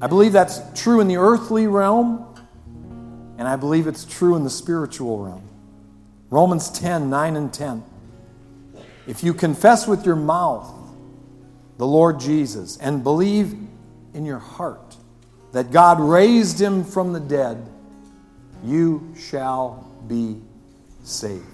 I 0.00 0.06
believe 0.06 0.32
that's 0.32 0.60
true 0.80 1.00
in 1.00 1.08
the 1.08 1.16
earthly 1.16 1.66
realm, 1.66 2.24
and 3.36 3.48
I 3.48 3.56
believe 3.56 3.86
it's 3.86 4.04
true 4.04 4.36
in 4.36 4.44
the 4.44 4.50
spiritual 4.50 5.24
realm. 5.24 5.48
Romans 6.30 6.70
10 6.70 7.10
9 7.10 7.36
and 7.36 7.52
10. 7.52 7.82
If 9.06 9.24
you 9.24 9.34
confess 9.34 9.88
with 9.88 10.04
your 10.04 10.16
mouth 10.16 10.70
the 11.78 11.86
Lord 11.86 12.20
Jesus 12.20 12.76
and 12.76 13.02
believe 13.02 13.56
in 14.14 14.24
your 14.24 14.38
heart 14.38 14.96
that 15.52 15.70
God 15.70 15.98
raised 15.98 16.60
him 16.60 16.84
from 16.84 17.12
the 17.12 17.20
dead, 17.20 17.66
you 18.62 19.14
shall 19.18 19.90
be 20.06 20.40
saved. 21.04 21.44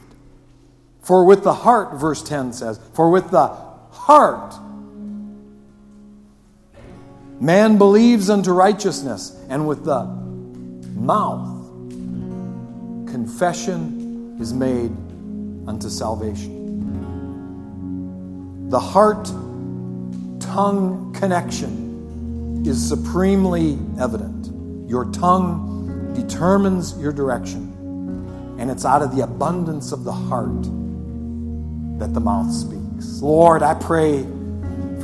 For 1.03 1.25
with 1.25 1.45
the 1.45 1.53
heart, 1.53 2.01
verse 2.01 2.23
10 2.23 2.53
says, 2.53 2.81
for 2.95 3.11
with 3.11 3.31
the 3.31 3.47
heart 3.47 4.55
Man 7.40 7.79
believes 7.79 8.31
unto 8.31 8.53
righteousness, 8.53 9.37
and 9.49 9.66
with 9.66 9.85
the 9.85 10.05
mouth 10.94 11.51
confession 13.11 14.37
is 14.40 14.53
made 14.53 14.90
unto 15.66 15.88
salvation. 15.88 16.62
The 18.70 18.81
heart 18.81 19.27
tongue 20.40 21.14
connection 21.18 22.62
is 22.66 22.88
supremely 22.88 23.79
evident. 24.01 24.88
Your 24.88 25.07
tongue 25.12 26.12
determines 26.14 26.97
your 26.99 27.12
direction, 27.12 28.57
and 28.59 28.70
it's 28.70 28.85
out 28.85 29.03
of 29.03 29.14
the 29.14 29.23
abundance 29.23 29.92
of 29.92 30.05
the 30.05 30.12
heart 30.12 30.62
that 31.99 32.14
the 32.14 32.20
mouth 32.20 32.53
speaks. 32.53 33.20
Lord, 33.20 33.62
I 33.62 33.75
pray 33.75 34.25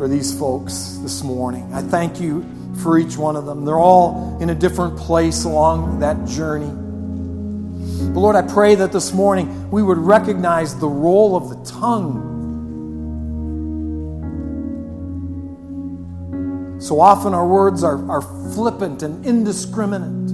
for 0.00 0.08
these 0.08 0.32
folks 0.32 0.98
this 1.02 1.22
morning. 1.22 1.70
I 1.74 1.82
thank 1.82 2.22
you 2.22 2.42
for 2.82 2.98
each 2.98 3.18
one 3.18 3.36
of 3.36 3.44
them. 3.44 3.66
They're 3.66 3.78
all 3.78 4.38
in 4.40 4.48
a 4.48 4.54
different 4.54 4.96
place 4.96 5.44
along 5.44 6.00
that 6.00 6.26
journey. 6.26 6.70
But 8.14 8.18
Lord, 8.18 8.34
I 8.34 8.40
pray 8.40 8.76
that 8.76 8.92
this 8.92 9.12
morning 9.12 9.70
we 9.70 9.82
would 9.82 9.98
recognize 9.98 10.74
the 10.74 10.88
role 10.88 11.36
of 11.36 11.50
the 11.50 11.56
tongue. 11.70 12.28
So 16.80 16.98
often 16.98 17.34
our 17.34 17.46
words 17.46 17.84
are, 17.84 18.10
are 18.10 18.22
flippant 18.54 19.02
and 19.02 19.26
indiscriminate, 19.26 20.30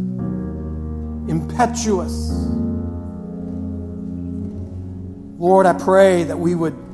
impetuous. 1.29 2.31
Lord, 5.41 5.67
I 5.67 5.73
pray 5.73 6.23
that 6.23 6.39
we 6.39 6.55
would 6.55 6.86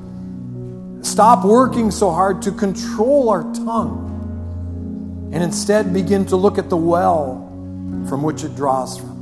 Stop 1.12 1.44
working 1.44 1.90
so 1.90 2.10
hard 2.10 2.40
to 2.40 2.50
control 2.50 3.28
our 3.28 3.42
tongue 3.52 5.30
and 5.30 5.44
instead 5.44 5.92
begin 5.92 6.24
to 6.24 6.36
look 6.36 6.56
at 6.56 6.70
the 6.70 6.76
well 6.78 7.34
from 8.08 8.22
which 8.22 8.44
it 8.44 8.56
draws 8.56 8.96
from. 8.96 9.12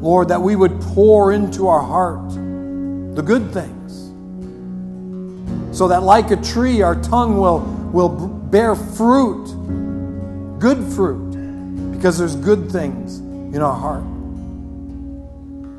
Lord, 0.00 0.28
that 0.28 0.40
we 0.40 0.54
would 0.54 0.80
pour 0.82 1.32
into 1.32 1.66
our 1.66 1.80
heart 1.80 2.30
the 3.16 3.22
good 3.22 3.52
things 3.52 3.92
so 5.76 5.88
that, 5.88 6.04
like 6.04 6.30
a 6.30 6.36
tree, 6.36 6.80
our 6.80 6.94
tongue 7.02 7.38
will, 7.38 7.58
will 7.92 8.08
bear 8.08 8.76
fruit, 8.76 9.46
good 10.60 10.78
fruit, 10.94 11.90
because 11.90 12.18
there's 12.18 12.36
good 12.36 12.70
things 12.70 13.18
in 13.18 13.60
our 13.62 13.74
heart. 13.76 14.11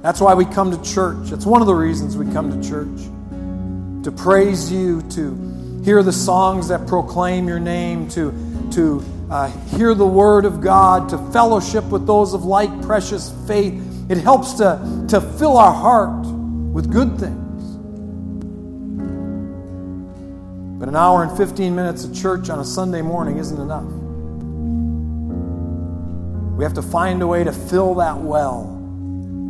That's 0.03 0.19
why 0.19 0.33
we 0.33 0.43
come 0.43 0.69
to 0.69 0.83
church. 0.83 1.31
It's 1.31 1.45
one 1.45 1.61
of 1.61 1.67
the 1.67 1.73
reasons 1.73 2.17
we 2.17 2.29
come 2.33 2.51
to 2.51 2.69
church 2.69 4.03
to 4.03 4.11
praise 4.11 4.69
you, 4.69 5.01
to 5.03 5.81
hear 5.85 6.03
the 6.03 6.11
songs 6.11 6.67
that 6.67 6.85
proclaim 6.87 7.47
your 7.47 7.61
name, 7.61 8.09
to, 8.09 8.33
to 8.73 9.01
uh, 9.31 9.49
hear 9.77 9.93
the 9.93 10.05
word 10.05 10.43
of 10.43 10.59
God, 10.59 11.07
to 11.07 11.17
fellowship 11.31 11.85
with 11.85 12.05
those 12.05 12.33
of 12.33 12.43
like 12.43 12.81
precious 12.81 13.33
faith. 13.47 13.81
It 14.11 14.17
helps 14.17 14.55
to, 14.55 15.05
to 15.07 15.21
fill 15.21 15.55
our 15.55 15.73
heart 15.73 16.25
with 16.25 16.91
good 16.91 17.17
things. 17.17 17.63
But 20.79 20.89
an 20.89 20.97
hour 20.97 21.23
and 21.23 21.37
15 21.37 21.73
minutes 21.73 22.03
of 22.03 22.13
church 22.13 22.49
on 22.49 22.59
a 22.59 22.65
Sunday 22.65 23.01
morning 23.01 23.37
isn't 23.37 23.61
enough. 23.61 23.89
We 26.57 26.65
have 26.65 26.73
to 26.73 26.81
find 26.81 27.21
a 27.21 27.27
way 27.27 27.45
to 27.45 27.53
fill 27.53 27.95
that 27.95 28.17
well 28.17 28.82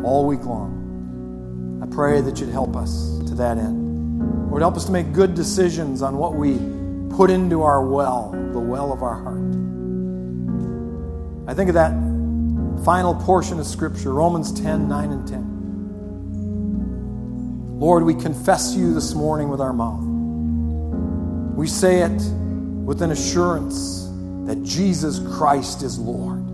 all 0.03 0.25
week 0.25 0.45
long. 0.45 1.79
I 1.81 1.85
pray 1.93 2.21
that 2.21 2.39
you'd 2.39 2.49
help 2.49 2.75
us 2.75 3.19
to 3.27 3.35
that 3.35 3.57
end. 3.57 4.49
Lord, 4.49 4.61
help 4.61 4.75
us 4.75 4.85
to 4.85 4.91
make 4.91 5.13
good 5.13 5.33
decisions 5.33 6.01
on 6.01 6.17
what 6.17 6.35
we 6.35 6.59
put 7.15 7.29
into 7.29 7.63
our 7.63 7.85
well, 7.85 8.31
the 8.51 8.59
well 8.59 8.91
of 8.93 9.03
our 9.03 9.15
heart. 9.15 9.41
I 11.47 11.53
think 11.53 11.69
of 11.69 11.75
that 11.75 11.91
final 12.85 13.15
portion 13.15 13.59
of 13.59 13.65
Scripture, 13.65 14.13
Romans 14.13 14.51
10 14.51 14.87
9 14.87 15.11
and 15.11 15.27
10. 15.27 15.53
Lord, 17.79 18.03
we 18.03 18.13
confess 18.13 18.75
you 18.75 18.93
this 18.93 19.13
morning 19.13 19.49
with 19.49 19.59
our 19.59 19.73
mouth. 19.73 20.03
We 21.55 21.67
say 21.67 22.01
it 22.01 22.21
with 22.85 23.01
an 23.01 23.11
assurance 23.11 24.09
that 24.45 24.63
Jesus 24.63 25.19
Christ 25.35 25.83
is 25.83 25.99
Lord. 25.99 26.52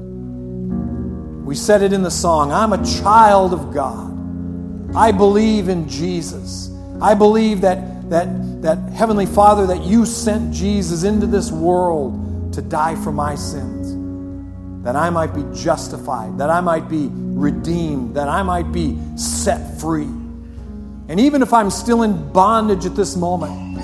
We 1.50 1.56
said 1.56 1.82
it 1.82 1.94
in 1.94 2.04
the 2.04 2.12
song 2.12 2.52
I'm 2.52 2.74
a 2.74 2.86
child 3.02 3.54
of 3.54 3.74
God. 3.74 4.96
I 4.96 5.12
believe 5.12 5.68
in 5.68 5.90
Jesus. 5.90 6.70
I 7.02 7.16
believe 7.16 7.62
that, 7.62 8.08
that, 8.12 8.62
that 8.62 8.78
Heavenly 8.92 9.26
Father, 9.26 9.66
that 9.66 9.82
you 9.82 10.06
sent 10.06 10.54
Jesus 10.54 11.02
into 11.02 11.26
this 11.26 11.52
world 11.52 12.54
to 12.54 12.62
die 12.62 12.94
for 12.98 13.12
my 13.12 13.34
sins, 13.34 14.84
that 14.84 14.96
I 14.96 15.10
might 15.10 15.34
be 15.34 15.44
justified, 15.60 16.38
that 16.38 16.52
I 16.52 16.62
might 16.62 16.88
be 16.88 17.10
redeemed, 17.12 18.16
that 18.16 18.28
I 18.28 18.44
might 18.44 18.72
be 18.72 19.00
set 19.18 19.82
free. 19.82 20.04
And 20.04 21.20
even 21.20 21.42
if 21.42 21.52
I'm 21.52 21.72
still 21.72 22.04
in 22.04 22.32
bondage 22.32 22.86
at 22.86 22.96
this 22.96 23.16
moment, 23.16 23.82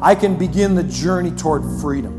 I 0.00 0.14
can 0.14 0.36
begin 0.36 0.76
the 0.76 0.84
journey 0.84 1.32
toward 1.32 1.64
freedom. 1.80 2.14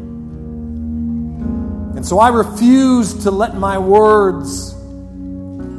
And 1.96 2.06
so 2.06 2.20
I 2.20 2.28
refuse 2.28 3.14
to 3.24 3.32
let 3.32 3.56
my 3.56 3.78
words 3.78 4.76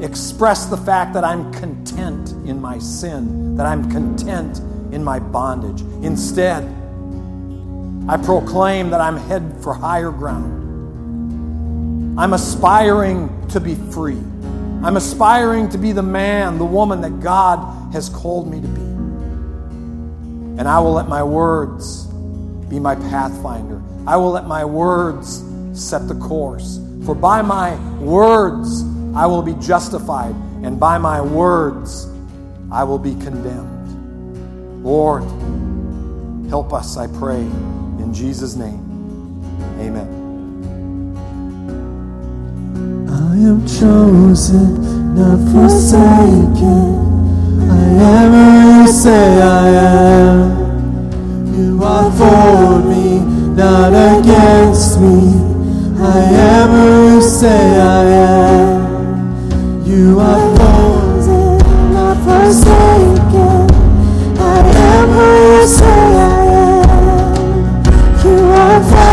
express 0.02 0.66
the 0.66 0.76
fact 0.76 1.14
that 1.14 1.24
I'm 1.24 1.52
content 1.52 2.30
in 2.48 2.60
my 2.60 2.78
sin, 2.78 3.56
that 3.56 3.66
I'm 3.66 3.90
content 3.90 4.58
in 4.92 5.04
my 5.04 5.18
bondage. 5.18 5.82
Instead, 6.04 6.64
I 8.08 8.16
proclaim 8.16 8.90
that 8.90 9.00
I'm 9.00 9.16
headed 9.16 9.56
for 9.62 9.74
higher 9.74 10.10
ground. 10.10 10.58
I'm 12.18 12.32
aspiring 12.32 13.48
to 13.48 13.60
be 13.60 13.74
free. 13.74 14.18
I'm 14.82 14.96
aspiring 14.96 15.68
to 15.70 15.78
be 15.78 15.92
the 15.92 16.02
man, 16.02 16.58
the 16.58 16.64
woman 16.64 17.02
that 17.02 17.20
God 17.20 17.92
has 17.92 18.08
called 18.08 18.50
me 18.50 18.60
to 18.60 18.66
be. 18.66 18.80
And 20.60 20.62
I 20.62 20.80
will 20.80 20.92
let 20.92 21.08
my 21.08 21.22
words 21.22 22.06
be 22.68 22.80
my 22.80 22.94
pathfinder. 22.94 23.82
I 24.06 24.16
will 24.16 24.30
let 24.30 24.46
my 24.46 24.64
words 24.64 25.44
set 25.72 26.08
the 26.08 26.14
course. 26.14 26.80
For 27.04 27.14
by 27.14 27.42
my 27.42 27.76
words 27.98 28.82
I 29.14 29.26
will 29.26 29.42
be 29.42 29.54
justified, 29.54 30.34
and 30.62 30.78
by 30.78 30.98
my 30.98 31.20
words 31.20 32.08
I 32.70 32.84
will 32.84 32.98
be 32.98 33.14
condemned. 33.16 34.84
Lord, 34.84 35.24
help 36.48 36.72
us, 36.72 36.96
I 36.96 37.06
pray, 37.06 37.40
in 37.40 38.12
Jesus' 38.14 38.54
name. 38.56 38.80
Amen. 39.78 40.08
I 43.08 43.36
am 43.36 43.66
chosen, 43.66 45.14
not 45.14 45.38
forsaken. 45.52 47.10
I 47.70 47.84
am 48.02 48.32
who 48.32 48.82
you 48.82 48.88
say 48.92 49.42
I 49.42 49.68
am. 49.68 50.60
You 51.54 51.82
are 51.82 52.10
for 52.12 52.78
me, 52.88 53.18
not 53.54 53.92
against 53.92 55.00
me. 55.00 55.50
I 55.98 56.20
am 56.20 56.70
who 56.70 57.16
you 57.16 57.22
say 57.22 57.80
I 57.80 58.04
am. 58.04 58.79
You 59.90 60.20
are 60.20 60.56
chosen, 60.56 61.58
not 61.92 62.16
forsaken. 62.22 63.66
I 64.38 64.60
am 64.86 65.08
who 65.08 65.58
you 65.58 65.66
say 65.66 65.84
I 66.16 66.44
am. 66.54 68.24
You 68.24 68.36
are. 68.52 69.09